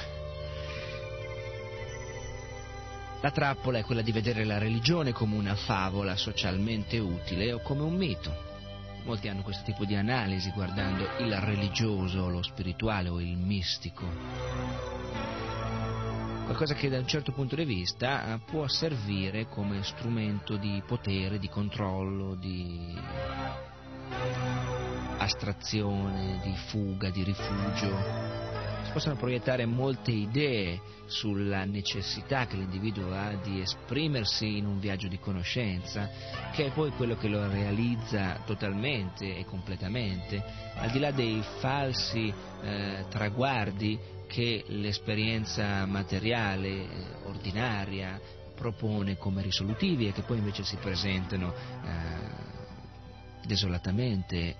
La 3.22 3.30
trappola 3.30 3.78
è 3.78 3.84
quella 3.84 4.02
di 4.02 4.12
vedere 4.12 4.44
la 4.44 4.58
religione 4.58 5.12
come 5.12 5.34
una 5.34 5.54
favola 5.54 6.14
socialmente 6.14 6.98
utile 6.98 7.54
o 7.54 7.60
come 7.60 7.84
un 7.84 7.94
mito. 7.94 8.36
Molti 9.04 9.28
hanno 9.28 9.40
questo 9.40 9.64
tipo 9.64 9.86
di 9.86 9.94
analisi 9.94 10.50
guardando 10.50 11.08
il 11.20 11.34
religioso, 11.38 12.28
lo 12.28 12.42
spirituale 12.42 13.08
o 13.08 13.18
il 13.18 13.38
mistico. 13.38 14.04
Qualcosa 16.44 16.74
che 16.74 16.90
da 16.90 16.98
un 16.98 17.08
certo 17.08 17.32
punto 17.32 17.56
di 17.56 17.64
vista 17.64 18.34
eh, 18.34 18.40
può 18.44 18.68
servire 18.68 19.46
come 19.46 19.82
strumento 19.82 20.58
di 20.58 20.82
potere, 20.86 21.38
di 21.38 21.48
controllo, 21.48 22.34
di 22.34 22.94
astrazione, 25.18 26.40
di 26.42 26.54
fuga, 26.68 27.10
di 27.10 27.22
rifugio. 27.22 28.34
Si 28.84 28.92
possono 28.92 29.16
proiettare 29.16 29.66
molte 29.66 30.10
idee 30.10 30.80
sulla 31.06 31.64
necessità 31.64 32.46
che 32.46 32.56
l'individuo 32.56 33.12
ha 33.12 33.34
di 33.34 33.60
esprimersi 33.60 34.56
in 34.56 34.66
un 34.66 34.78
viaggio 34.78 35.08
di 35.08 35.18
conoscenza, 35.18 36.08
che 36.52 36.66
è 36.66 36.70
poi 36.70 36.90
quello 36.90 37.16
che 37.16 37.28
lo 37.28 37.48
realizza 37.48 38.40
totalmente 38.44 39.36
e 39.36 39.44
completamente, 39.44 40.42
al 40.74 40.90
di 40.90 40.98
là 40.98 41.10
dei 41.10 41.42
falsi 41.58 42.32
eh, 42.62 43.04
traguardi 43.08 43.98
che 44.26 44.64
l'esperienza 44.68 45.84
materiale, 45.86 46.68
eh, 46.68 46.88
ordinaria, 47.24 48.20
propone 48.54 49.16
come 49.16 49.42
risolutivi 49.42 50.08
e 50.08 50.12
che 50.12 50.22
poi 50.22 50.38
invece 50.38 50.64
si 50.64 50.76
presentano 50.76 51.52
eh, 51.52 53.44
desolatamente 53.46 54.56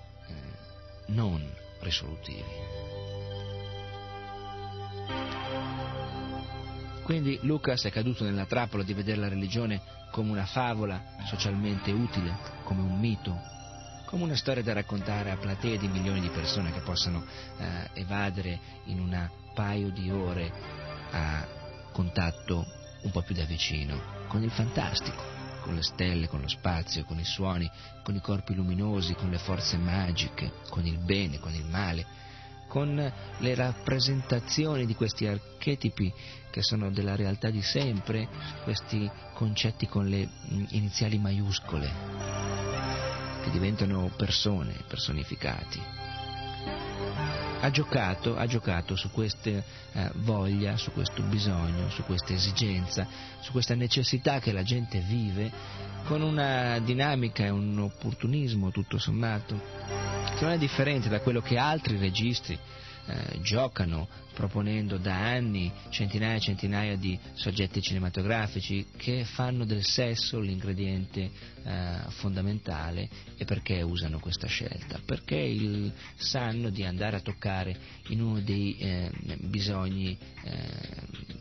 non 1.07 1.43
risolutivi. 1.81 2.45
Quindi 7.03 7.39
Lucas 7.43 7.85
è 7.85 7.91
caduto 7.91 8.25
nella 8.25 8.47
trappola 8.47 8.83
di 8.83 8.93
vedere 8.93 9.21
la 9.21 9.29
religione 9.29 9.81
come 10.11 10.33
una 10.33 10.47
favola 10.47 11.01
socialmente 11.27 11.93
utile, 11.93 12.37
come 12.65 12.81
un 12.81 12.99
mito, 12.99 13.39
come 14.07 14.25
una 14.25 14.35
storia 14.35 14.63
da 14.63 14.73
raccontare 14.73 15.31
a 15.31 15.37
platee 15.37 15.79
di 15.79 15.89
milioni 15.89 16.21
di 16.21 16.31
persone 16.31 16.73
che 16.73 16.81
possano 16.81 17.25
eh, 17.59 17.91
evadere 18.01 18.59
in 18.87 18.99
un 18.99 19.29
paio 19.55 19.91
di 19.91 20.11
ore 20.11 20.53
a 21.13 21.47
contatto 21.93 22.65
un 23.03 23.11
po' 23.11 23.23
più 23.23 23.35
da 23.35 23.45
vicino 23.45 24.27
con 24.27 24.43
il 24.43 24.51
fantastico, 24.51 25.23
con 25.67 25.75
le 25.75 25.83
stelle, 25.83 26.29
con 26.29 26.41
lo 26.41 26.49
spazio, 26.49 27.05
con 27.05 27.19
i 27.19 27.25
suoni, 27.25 27.69
con 28.05 28.15
i 28.15 28.21
corpi 28.21 28.55
luminosi, 28.55 29.15
con 29.15 29.31
le 29.31 29.39
forze 29.39 29.77
magiche, 29.77 30.53
con 30.71 30.87
il 30.87 30.99
bene, 30.99 31.41
con 31.41 31.53
il 31.53 31.65
male 31.65 32.25
con 32.69 33.13
le 33.39 33.55
rappresentazioni 33.55 34.87
di 34.87 34.95
questi 34.95 35.27
archetipi 35.27 36.13
che 36.51 36.63
sono 36.63 36.91
della 36.91 37.15
realtà 37.15 37.49
di 37.49 37.63
sempre, 37.63 38.29
questi 38.65 39.09
concetti 39.35 39.87
con 39.87 40.09
le 40.09 40.27
mm, 40.27 40.65
iniziali 40.71 41.17
maiuscole, 41.19 41.91
che 43.45 43.51
diventano 43.51 44.11
persone 44.17 44.75
personificati. 44.89 45.81
Ha 47.61 47.71
giocato, 47.71 48.37
ha 48.37 48.47
giocato 48.47 48.97
su 48.97 49.11
questa 49.11 49.51
eh, 49.51 49.63
voglia, 50.17 50.77
su 50.77 50.93
questo 50.93 51.23
bisogno, 51.23 51.89
su 51.91 52.05
questa 52.05 52.33
esigenza, 52.33 53.07
su 53.41 53.51
questa 53.51 53.75
necessità 53.75 54.41
che 54.41 54.53
la 54.53 54.63
gente 54.63 54.99
vive 55.01 55.51
con 56.05 56.23
una 56.23 56.79
dinamica 56.79 57.45
e 57.45 57.51
un 57.51 57.79
opportunismo 57.79 58.71
tutto 58.71 58.99
sommato 58.99 59.61
che 60.37 60.45
non 60.45 60.53
è 60.53 60.59
differente 60.59 61.09
da 61.09 61.21
quello 61.21 61.41
che 61.41 61.57
altri 61.57 61.97
registri 61.97 62.59
eh, 63.07 63.41
giocano 63.41 64.09
proponendo 64.35 64.99
da 64.99 65.15
anni 65.15 65.73
centinaia 65.89 66.37
e 66.37 66.41
centinaia 66.41 66.97
di 66.97 67.19
soggetti 67.35 67.81
cinematografici 67.81 68.87
che 68.97 69.25
fanno 69.25 69.65
del 69.65 69.85
sesso 69.85 70.39
l'ingrediente 70.39 71.31
eh, 71.65 71.99
fondamentale 72.09 73.09
e 73.37 73.45
perché 73.45 73.81
usano 73.83 74.19
questa 74.19 74.47
scelta? 74.47 75.01
Perché 75.05 75.37
il, 75.37 75.93
sanno 76.17 76.69
di 76.69 76.85
andare 76.85 77.17
a 77.17 77.21
toccare 77.21 77.77
in 78.09 78.21
uno 78.21 78.41
dei 78.41 78.77
eh, 78.77 79.11
bisogni, 79.41 80.17
eh, 80.45 80.69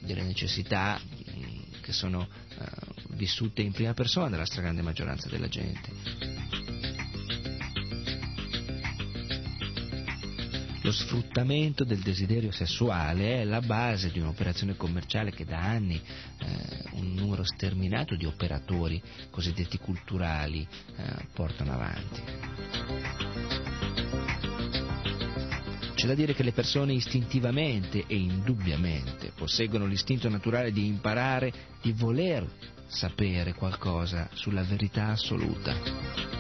delle 0.02 0.24
necessità 0.24 1.00
mm, 1.00 1.82
che 1.82 1.92
sono 1.92 2.28
eh, 2.58 2.66
vissute 3.10 3.62
in 3.62 3.72
prima 3.72 3.94
persona 3.94 4.30
dalla 4.30 4.46
stragrande 4.46 4.82
maggioranza 4.82 5.30
della 5.30 5.48
gente. 5.48 6.35
Lo 10.86 10.92
sfruttamento 10.92 11.84
del 11.84 11.98
desiderio 11.98 12.52
sessuale 12.52 13.42
è 13.42 13.44
la 13.44 13.60
base 13.60 14.12
di 14.12 14.20
un'operazione 14.20 14.76
commerciale 14.76 15.32
che 15.32 15.44
da 15.44 15.58
anni 15.58 15.96
eh, 15.96 16.84
un 16.92 17.12
numero 17.16 17.44
sterminato 17.44 18.16
di 18.16 18.26
operatori 18.26 19.02
cosiddetti 19.32 19.80
culturali 19.80 20.62
eh, 20.96 21.26
portano 21.34 21.72
avanti. 21.74 22.22
C'è 25.96 26.06
da 26.06 26.14
dire 26.14 26.36
che 26.36 26.44
le 26.44 26.52
persone 26.52 26.94
istintivamente 26.94 28.04
e 28.06 28.16
indubbiamente 28.16 29.32
posseggono 29.36 29.88
l'istinto 29.88 30.30
naturale 30.30 30.72
di 30.72 30.86
imparare, 30.86 31.52
di 31.82 31.94
voler 31.94 32.48
sapere 32.86 33.56
qualcosa 33.56 34.30
sulla 34.34 34.62
verità 34.62 35.08
assoluta. 35.08 36.35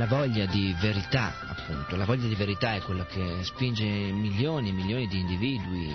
La 0.00 0.06
voglia 0.06 0.46
di 0.46 0.74
verità, 0.80 1.30
appunto, 1.46 1.94
la 1.94 2.06
voglia 2.06 2.26
di 2.26 2.34
verità 2.34 2.72
è 2.72 2.80
quello 2.80 3.04
che 3.04 3.40
spinge 3.42 3.84
milioni 3.84 4.70
e 4.70 4.72
milioni 4.72 5.06
di 5.06 5.18
individui 5.18 5.94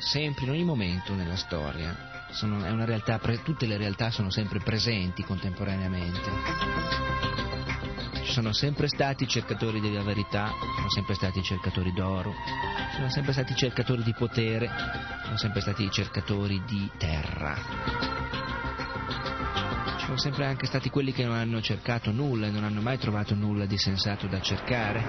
sempre, 0.00 0.46
in 0.46 0.50
ogni 0.50 0.64
momento 0.64 1.14
nella 1.14 1.36
storia. 1.36 2.24
Sono, 2.32 2.58
realtà, 2.84 3.20
tutte 3.44 3.66
le 3.66 3.76
realtà 3.76 4.10
sono 4.10 4.30
sempre 4.30 4.58
presenti 4.58 5.22
contemporaneamente. 5.22 6.28
Ci 8.24 8.32
sono 8.32 8.52
sempre 8.52 8.88
stati 8.88 9.28
cercatori 9.28 9.80
della 9.80 10.02
verità, 10.02 10.52
sono 10.74 10.90
sempre 10.90 11.14
stati 11.14 11.40
cercatori 11.40 11.92
d'oro, 11.92 12.34
sono 12.96 13.08
sempre 13.10 13.32
stati 13.32 13.54
cercatori 13.54 14.02
di 14.02 14.12
potere, 14.12 14.68
sono 15.22 15.36
sempre 15.36 15.60
stati 15.60 15.88
cercatori 15.88 16.60
di 16.66 16.90
terra 16.98 18.45
sono 20.06 20.18
sempre 20.18 20.46
anche 20.46 20.66
stati 20.66 20.88
quelli 20.88 21.12
che 21.12 21.24
non 21.24 21.34
hanno 21.34 21.60
cercato 21.60 22.12
nulla 22.12 22.46
e 22.46 22.50
non 22.50 22.62
hanno 22.62 22.80
mai 22.80 22.96
trovato 22.96 23.34
nulla 23.34 23.66
di 23.66 23.76
sensato 23.76 24.28
da 24.28 24.40
cercare. 24.40 25.04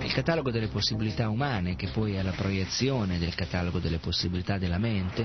Il 0.00 0.12
catalogo 0.12 0.50
delle 0.50 0.66
possibilità 0.66 1.28
umane, 1.28 1.76
che 1.76 1.86
poi 1.86 2.14
è 2.14 2.22
la 2.22 2.32
proiezione 2.32 3.16
del 3.18 3.32
catalogo 3.36 3.78
delle 3.78 3.98
possibilità 3.98 4.58
della 4.58 4.78
mente, 4.78 5.24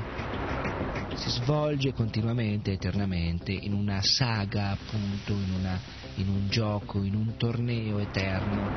si 1.16 1.32
svolge 1.32 1.91
continuamente, 1.93 2.74
eternamente, 2.74 3.52
in 3.52 3.74
una 3.74 4.00
saga, 4.04 4.70
appunto, 4.70 5.34
in, 5.34 5.52
una, 5.58 5.80
in 6.16 6.30
un 6.30 6.47
gioco, 6.49 7.03
in 7.03 7.16
un 7.16 7.36
torneo 7.38 7.99
eterno, 7.99 8.72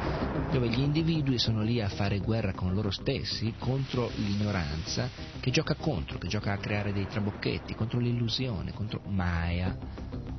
dove 0.50 0.68
gli 0.68 0.80
individui 0.80 1.38
sono 1.38 1.62
lì 1.62 1.80
a 1.80 1.88
fare 1.88 2.18
guerra 2.18 2.52
con 2.52 2.74
loro 2.74 2.90
stessi 2.90 3.54
contro 3.58 4.10
l'ignoranza, 4.16 5.08
che 5.40 5.50
gioca 5.50 5.74
contro, 5.74 6.18
che 6.18 6.28
gioca 6.28 6.52
a 6.52 6.58
creare 6.58 6.92
dei 6.92 7.06
trabocchetti, 7.06 7.74
contro 7.74 7.98
l'illusione, 7.98 8.72
contro 8.72 9.00
Maya, 9.06 9.76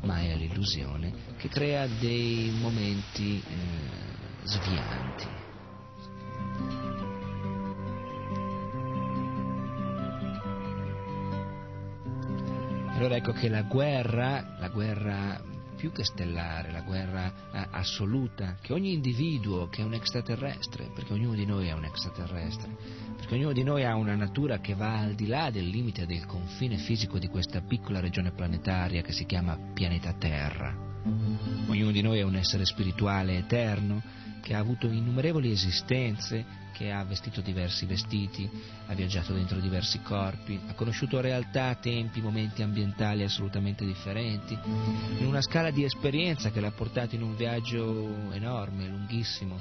Maya 0.01 0.35
l'illusione, 0.35 1.13
che 1.37 1.47
crea 1.47 1.87
dei 1.87 2.51
momenti 2.59 3.41
eh, 3.45 4.43
svianti. 4.43 5.37
Allora 12.95 13.15
ecco 13.15 13.31
che 13.31 13.47
la 13.47 13.61
guerra, 13.61 14.57
la 14.59 14.67
guerra 14.67 15.41
più 15.79 15.93
che 15.93 16.03
stellare, 16.03 16.71
la 16.71 16.81
guerra 16.81 17.31
eh, 17.53 17.67
assoluta, 17.71 18.57
che 18.61 18.73
ogni 18.73 18.91
individuo 18.91 19.69
che 19.69 19.81
è 19.81 19.85
un 19.85 19.93
extraterrestre, 19.93 20.91
perché 20.93 21.13
ognuno 21.13 21.35
di 21.35 21.45
noi 21.45 21.67
è 21.67 21.71
un 21.71 21.85
extraterrestre, 21.85 22.75
perché 23.15 23.35
ognuno 23.35 23.53
di 23.53 23.63
noi 23.63 23.85
ha 23.85 23.95
una 23.95 24.13
natura 24.13 24.59
che 24.59 24.75
va 24.75 24.99
al 24.99 25.15
di 25.15 25.27
là 25.27 25.49
del 25.51 25.67
limite 25.67 26.05
del 26.05 26.25
confine 26.25 26.75
fisico 26.75 27.17
di 27.17 27.27
questa 27.27 27.61
piccola 27.61 28.01
regione 28.01 28.31
planetaria 28.31 29.01
che 29.01 29.13
si 29.13 29.25
chiama 29.25 29.57
pianeta 29.73 30.11
Terra. 30.11 30.75
Ognuno 31.67 31.91
di 31.91 32.01
noi 32.01 32.19
è 32.19 32.23
un 32.23 32.35
essere 32.35 32.65
spirituale 32.65 33.37
eterno 33.37 34.03
che 34.49 34.55
ha 34.55 34.59
avuto 34.59 34.87
innumerevoli 34.87 35.51
esistenze, 35.51 36.43
che 36.73 36.91
ha 36.91 37.03
vestito 37.03 37.39
diversi 37.39 37.85
vestiti, 37.85 38.49
ha 38.87 38.95
viaggiato 38.95 39.31
dentro 39.31 39.59
diversi 39.59 40.01
corpi, 40.01 40.59
ha 40.67 40.73
conosciuto 40.73 41.21
realtà, 41.21 41.75
tempi, 41.75 42.19
momenti 42.19 42.63
ambientali 42.63 43.21
assolutamente 43.21 43.85
differenti, 43.85 44.57
in 45.19 45.25
una 45.27 45.43
scala 45.43 45.69
di 45.69 45.83
esperienza 45.83 46.49
che 46.49 46.61
l'ha 46.61 46.71
portato 46.71 47.13
in 47.13 47.21
un 47.21 47.35
viaggio 47.35 48.31
enorme, 48.31 48.87
lunghissimo, 48.87 49.59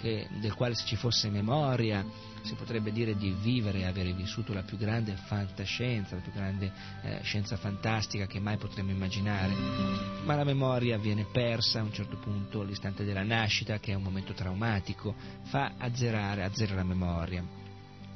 che, 0.00 0.26
del 0.38 0.54
quale 0.54 0.74
se 0.74 0.84
ci 0.86 0.96
fosse 0.96 1.28
memoria 1.28 2.04
si 2.42 2.54
potrebbe 2.54 2.90
dire 2.90 3.16
di 3.16 3.34
vivere 3.38 3.80
e 3.80 3.84
avere 3.84 4.12
vissuto 4.12 4.54
la 4.54 4.62
più 4.62 4.78
grande 4.78 5.14
fantascienza, 5.14 6.14
la 6.14 6.22
più 6.22 6.32
grande 6.32 6.72
eh, 7.02 7.18
scienza 7.22 7.56
fantastica 7.56 8.26
che 8.26 8.40
mai 8.40 8.56
potremmo 8.56 8.90
immaginare, 8.90 9.52
ma 10.24 10.34
la 10.34 10.44
memoria 10.44 10.96
viene 10.96 11.26
persa 11.30 11.80
a 11.80 11.82
un 11.82 11.92
certo 11.92 12.16
punto, 12.16 12.62
l'istante 12.62 13.04
della 13.04 13.22
nascita, 13.22 13.78
che 13.78 13.92
è 13.92 13.94
un 13.94 14.02
momento 14.02 14.32
traumatico, 14.32 15.14
fa 15.42 15.74
azzerare, 15.76 16.44
azzera 16.44 16.74
la 16.74 16.84
memoria. 16.84 17.59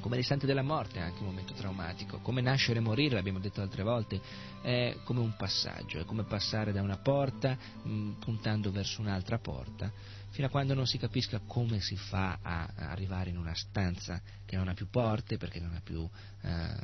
Come 0.05 0.17
l'istante 0.17 0.45
della 0.45 0.61
morte 0.61 0.99
è 0.99 1.01
anche 1.01 1.21
un 1.21 1.29
momento 1.29 1.53
traumatico, 1.53 2.19
come 2.19 2.39
nascere 2.39 2.77
e 2.77 2.81
morire, 2.83 3.15
l'abbiamo 3.15 3.39
detto 3.39 3.63
altre 3.63 3.81
volte, 3.81 4.21
è 4.61 4.97
come 5.03 5.19
un 5.19 5.35
passaggio, 5.35 5.97
è 5.97 6.05
come 6.05 6.25
passare 6.25 6.71
da 6.71 6.83
una 6.83 6.97
porta 6.97 7.57
mh, 7.81 8.11
puntando 8.19 8.71
verso 8.71 9.01
un'altra 9.01 9.39
porta 9.39 9.91
fino 10.29 10.45
a 10.45 10.51
quando 10.51 10.75
non 10.75 10.85
si 10.85 10.99
capisca 10.99 11.41
come 11.47 11.79
si 11.79 11.97
fa 11.97 12.37
a, 12.39 12.69
arrivare 12.75 13.31
in 13.31 13.37
una 13.39 13.55
stanza 13.55 14.21
che 14.45 14.55
non 14.55 14.67
ha 14.67 14.75
più 14.75 14.89
porte, 14.91 15.37
perché 15.37 15.59
non 15.59 15.73
ha 15.73 15.81
più 15.83 16.07
eh, 16.41 16.75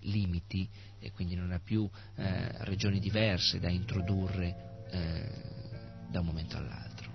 limiti 0.00 0.68
e 0.98 1.10
quindi 1.12 1.34
non 1.34 1.50
ha 1.50 1.60
più 1.60 1.88
eh, 2.16 2.62
regioni 2.64 3.00
diverse 3.00 3.58
da 3.58 3.70
introdurre 3.70 4.84
eh, 4.90 5.30
da 6.10 6.20
un 6.20 6.26
momento 6.26 6.58
all'altro. 6.58 7.08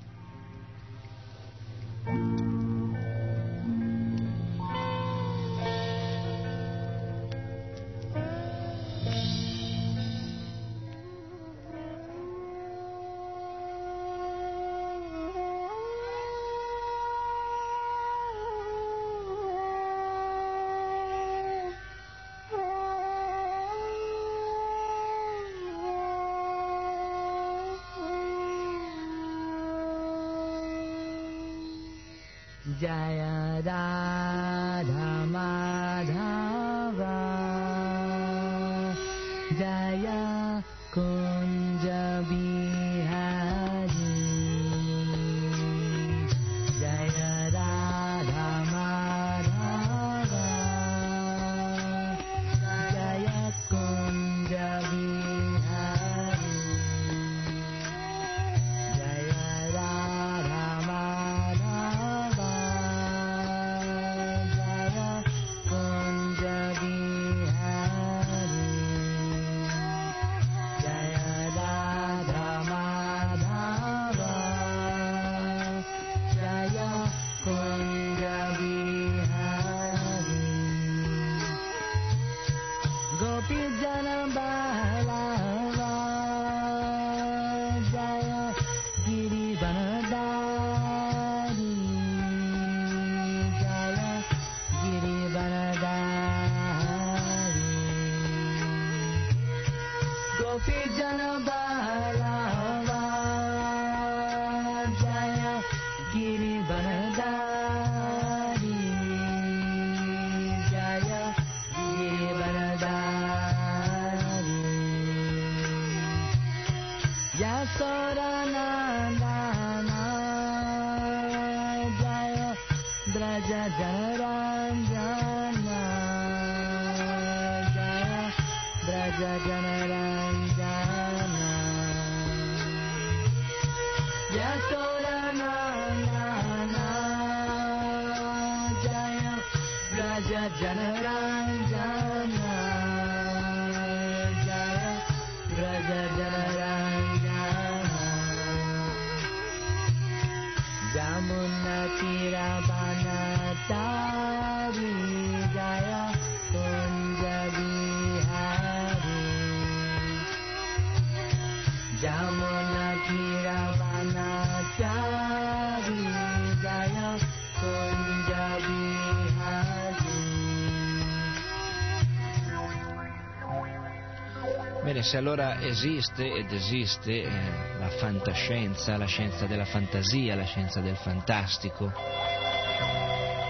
Se 175.04 175.18
allora 175.18 175.60
esiste 175.60 176.34
ed 176.34 176.49
esiste 176.54 177.24
eh, 177.24 177.30
la 177.78 177.89
fantascienza, 177.89 178.95
la 178.95 179.06
scienza 179.06 179.45
della 179.45 179.66
fantasia, 179.66 180.34
la 180.34 180.45
scienza 180.45 180.80
del 180.80 180.95
fantastico, 180.95 181.91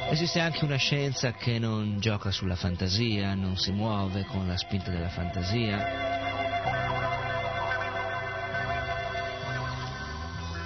esiste 0.10 0.40
anche 0.40 0.66
una 0.66 0.78
scienza 0.78 1.32
che 1.34 1.60
non 1.60 2.00
gioca 2.00 2.32
sulla 2.32 2.56
fantasia, 2.56 3.36
non 3.36 3.56
si 3.56 3.72
muove 3.72 4.26
con 4.26 4.48
la 4.48 4.58
spinta 4.58 4.90
della 4.90 5.10
fantasia, 5.10 5.78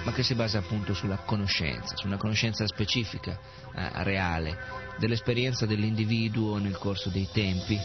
ma 0.04 0.12
che 0.12 0.22
si 0.22 0.34
basa 0.34 0.58
appunto 0.58 0.94
sulla 0.94 1.18
conoscenza, 1.18 1.96
su 1.96 2.06
una 2.06 2.16
conoscenza 2.16 2.66
specifica, 2.66 3.38
eh, 3.74 3.90
reale, 4.04 4.56
dell'esperienza 4.98 5.66
dell'individuo 5.66 6.56
nel 6.56 6.78
corso 6.78 7.10
dei 7.10 7.28
tempi 7.30 7.78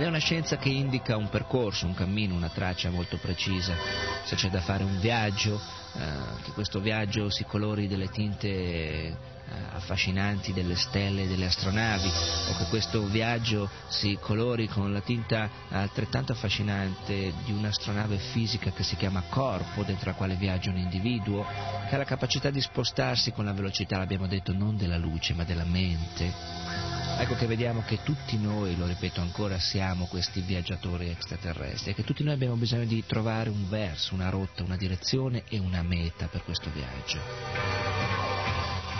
ed 0.00 0.06
è 0.06 0.08
una 0.08 0.18
scienza 0.18 0.56
che 0.56 0.70
indica 0.70 1.18
un 1.18 1.28
percorso, 1.28 1.84
un 1.84 1.92
cammino, 1.92 2.34
una 2.34 2.48
traccia 2.48 2.88
molto 2.88 3.18
precisa. 3.18 3.74
Se 4.24 4.34
c'è 4.34 4.48
da 4.48 4.62
fare 4.62 4.82
un 4.82 4.98
viaggio, 4.98 5.60
eh, 5.94 6.42
che 6.42 6.52
questo 6.52 6.80
viaggio 6.80 7.28
si 7.28 7.44
colori 7.44 7.86
delle 7.86 8.08
tinte 8.08 8.48
eh, 8.48 9.14
affascinanti 9.72 10.54
delle 10.54 10.76
stelle 10.76 11.24
e 11.24 11.26
delle 11.26 11.44
astronavi, 11.44 12.08
o 12.08 12.56
che 12.56 12.64
questo 12.70 13.02
viaggio 13.08 13.68
si 13.88 14.16
colori 14.18 14.68
con 14.68 14.90
la 14.90 15.02
tinta 15.02 15.50
altrettanto 15.68 16.32
affascinante 16.32 17.34
di 17.44 17.52
un'astronave 17.52 18.16
fisica 18.16 18.70
che 18.70 18.82
si 18.82 18.96
chiama 18.96 19.24
corpo, 19.28 19.82
dentro 19.82 20.08
la 20.08 20.16
quale 20.16 20.34
viaggia 20.36 20.70
un 20.70 20.78
individuo, 20.78 21.44
che 21.44 21.94
ha 21.94 21.98
la 21.98 22.04
capacità 22.04 22.48
di 22.48 22.62
spostarsi 22.62 23.32
con 23.32 23.44
la 23.44 23.52
velocità, 23.52 23.98
l'abbiamo 23.98 24.26
detto, 24.26 24.54
non 24.54 24.78
della 24.78 24.96
luce, 24.96 25.34
ma 25.34 25.44
della 25.44 25.64
mente. 25.64 26.89
Ecco 27.20 27.34
che 27.34 27.46
vediamo 27.46 27.82
che 27.86 28.02
tutti 28.02 28.38
noi, 28.38 28.78
lo 28.78 28.86
ripeto 28.86 29.20
ancora, 29.20 29.58
siamo 29.58 30.06
questi 30.06 30.40
viaggiatori 30.40 31.10
extraterrestri 31.10 31.90
e 31.90 31.94
che 31.94 32.02
tutti 32.02 32.24
noi 32.24 32.32
abbiamo 32.32 32.54
bisogno 32.54 32.86
di 32.86 33.04
trovare 33.06 33.50
un 33.50 33.68
verso, 33.68 34.14
una 34.14 34.30
rotta, 34.30 34.62
una 34.62 34.78
direzione 34.78 35.42
e 35.46 35.58
una 35.58 35.82
meta 35.82 36.28
per 36.28 36.42
questo 36.44 36.70
viaggio. 36.72 37.20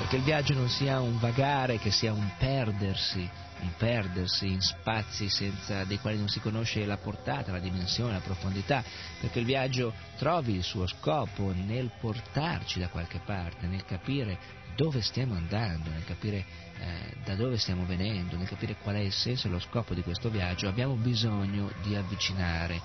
Perché 0.00 0.16
il 0.16 0.22
viaggio 0.22 0.52
non 0.52 0.68
sia 0.68 1.00
un 1.00 1.18
vagare, 1.18 1.78
che 1.78 1.90
sia 1.90 2.12
un 2.12 2.30
perdersi, 2.36 3.26
un 3.62 3.72
perdersi 3.76 4.48
in 4.48 4.60
spazi 4.60 5.28
senza, 5.28 5.84
dei 5.84 5.98
quali 5.98 6.18
non 6.18 6.28
si 6.28 6.40
conosce 6.40 6.84
la 6.84 6.96
portata, 6.96 7.52
la 7.52 7.58
dimensione, 7.58 8.12
la 8.12 8.20
profondità, 8.20 8.82
perché 9.20 9.40
il 9.40 9.44
viaggio 9.44 9.92
trovi 10.18 10.54
il 10.54 10.62
suo 10.62 10.86
scopo 10.86 11.52
nel 11.52 11.90
portarci 12.00 12.78
da 12.78 12.88
qualche 12.88 13.20
parte, 13.24 13.66
nel 13.66 13.84
capire 13.84 14.58
dove 14.76 15.02
stiamo 15.02 15.34
andando, 15.34 15.90
nel 15.90 16.04
capire 16.04 16.44
eh, 16.78 17.14
da 17.24 17.34
dove 17.34 17.58
stiamo 17.58 17.84
venendo, 17.84 18.36
nel 18.36 18.48
capire 18.48 18.76
qual 18.76 18.96
è 18.96 19.00
il 19.00 19.12
senso 19.12 19.46
e 19.46 19.50
lo 19.50 19.58
scopo 19.58 19.94
di 19.94 20.02
questo 20.02 20.30
viaggio, 20.30 20.68
abbiamo 20.68 20.94
bisogno 20.94 21.70
di 21.82 21.94
avvicinare 21.94 22.80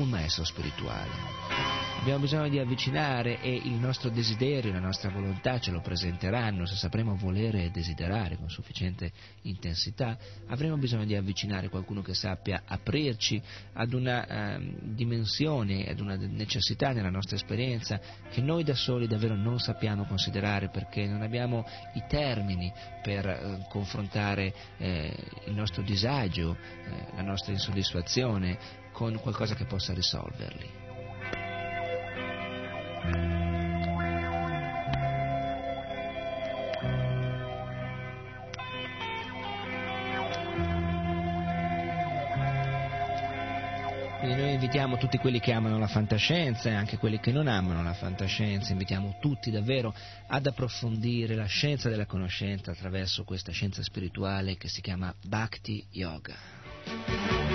un 0.00 0.08
maestro 0.08 0.44
spirituale. 0.44 1.78
Abbiamo 2.00 2.20
bisogno 2.20 2.48
di 2.48 2.58
avvicinare 2.58 3.42
e 3.42 3.54
il 3.54 3.74
nostro 3.74 4.08
desiderio, 4.08 4.72
la 4.72 4.80
nostra 4.80 5.10
volontà 5.10 5.58
ce 5.58 5.70
lo 5.70 5.82
presenteranno, 5.82 6.64
se 6.64 6.74
sapremo 6.74 7.14
volere 7.14 7.64
e 7.64 7.70
desiderare 7.70 8.38
con 8.38 8.48
sufficiente 8.48 9.12
intensità, 9.42 10.16
avremo 10.46 10.78
bisogno 10.78 11.04
di 11.04 11.14
avvicinare 11.14 11.68
qualcuno 11.68 12.00
che 12.00 12.14
sappia 12.14 12.62
aprirci 12.64 13.40
ad 13.74 13.92
una 13.92 14.26
ehm, 14.26 14.94
dimensione, 14.94 15.90
ad 15.90 16.00
una 16.00 16.16
necessità 16.16 16.92
nella 16.92 17.10
nostra 17.10 17.36
esperienza 17.36 18.00
che 18.30 18.40
noi 18.40 18.64
da 18.64 18.74
soli 18.74 19.06
davvero 19.06 19.34
non 19.34 19.58
sappiamo 19.58 20.06
considerare 20.06 20.70
perché 20.70 21.06
non 21.06 21.20
abbiamo 21.20 21.66
i 21.94 22.04
termini 22.08 22.72
per 23.02 23.26
eh, 23.26 23.66
confrontare 23.68 24.54
eh, 24.78 25.14
il 25.48 25.54
nostro 25.54 25.82
disagio, 25.82 26.56
eh, 26.56 27.14
la 27.14 27.22
nostra 27.22 27.52
insoddisfazione 27.52 28.88
con 28.92 29.18
qualcosa 29.20 29.54
che 29.54 29.64
possa 29.64 29.92
risolverli. 29.92 30.78
Quindi 44.20 44.36
noi 44.36 44.52
invitiamo 44.52 44.98
tutti 44.98 45.16
quelli 45.16 45.40
che 45.40 45.50
amano 45.50 45.78
la 45.78 45.86
fantascienza 45.86 46.68
e 46.68 46.74
anche 46.74 46.98
quelli 46.98 47.18
che 47.20 47.32
non 47.32 47.48
amano 47.48 47.82
la 47.82 47.94
fantascienza, 47.94 48.70
invitiamo 48.70 49.16
tutti 49.18 49.50
davvero 49.50 49.94
ad 50.26 50.46
approfondire 50.46 51.34
la 51.34 51.46
scienza 51.46 51.88
della 51.88 52.04
conoscenza 52.04 52.70
attraverso 52.70 53.24
questa 53.24 53.50
scienza 53.50 53.82
spirituale 53.82 54.58
che 54.58 54.68
si 54.68 54.82
chiama 54.82 55.14
Bhakti 55.24 55.86
Yoga. 55.92 57.49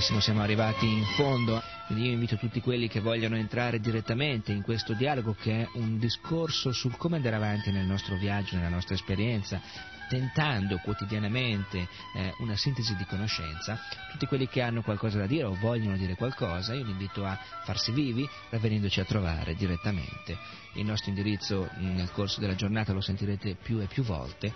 Benissimo, 0.00 0.24
siamo 0.24 0.40
arrivati 0.40 0.86
in 0.86 1.04
fondo. 1.04 1.62
Quindi 1.86 2.06
io 2.06 2.12
invito 2.12 2.38
tutti 2.38 2.62
quelli 2.62 2.88
che 2.88 3.00
vogliono 3.00 3.36
entrare 3.36 3.80
direttamente 3.80 4.50
in 4.50 4.62
questo 4.62 4.94
dialogo 4.94 5.36
che 5.38 5.60
è 5.60 5.68
un 5.74 5.98
discorso 5.98 6.72
sul 6.72 6.96
come 6.96 7.16
andare 7.16 7.36
avanti 7.36 7.70
nel 7.70 7.84
nostro 7.84 8.16
viaggio, 8.16 8.56
nella 8.56 8.70
nostra 8.70 8.94
esperienza, 8.94 9.60
tentando 10.08 10.78
quotidianamente 10.78 11.86
eh, 12.16 12.32
una 12.38 12.56
sintesi 12.56 12.96
di 12.96 13.04
conoscenza, 13.04 13.78
tutti 14.10 14.24
quelli 14.24 14.48
che 14.48 14.62
hanno 14.62 14.80
qualcosa 14.80 15.18
da 15.18 15.26
dire 15.26 15.44
o 15.44 15.54
vogliono 15.60 15.98
dire 15.98 16.14
qualcosa, 16.14 16.72
io 16.72 16.84
li 16.84 16.92
invito 16.92 17.26
a 17.26 17.38
farsi 17.64 17.92
vivi 17.92 18.26
venendoci 18.52 19.00
a 19.00 19.04
trovare 19.04 19.54
direttamente. 19.54 20.34
Il 20.76 20.86
nostro 20.86 21.10
indirizzo 21.10 21.68
nel 21.76 22.10
corso 22.10 22.40
della 22.40 22.54
giornata 22.54 22.94
lo 22.94 23.02
sentirete 23.02 23.54
più 23.62 23.80
e 23.80 23.84
più 23.84 24.02
volte. 24.02 24.54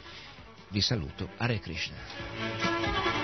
Vi 0.71 0.81
saluto, 0.81 1.29
Hare 1.37 1.61
Krishna. 1.61 3.24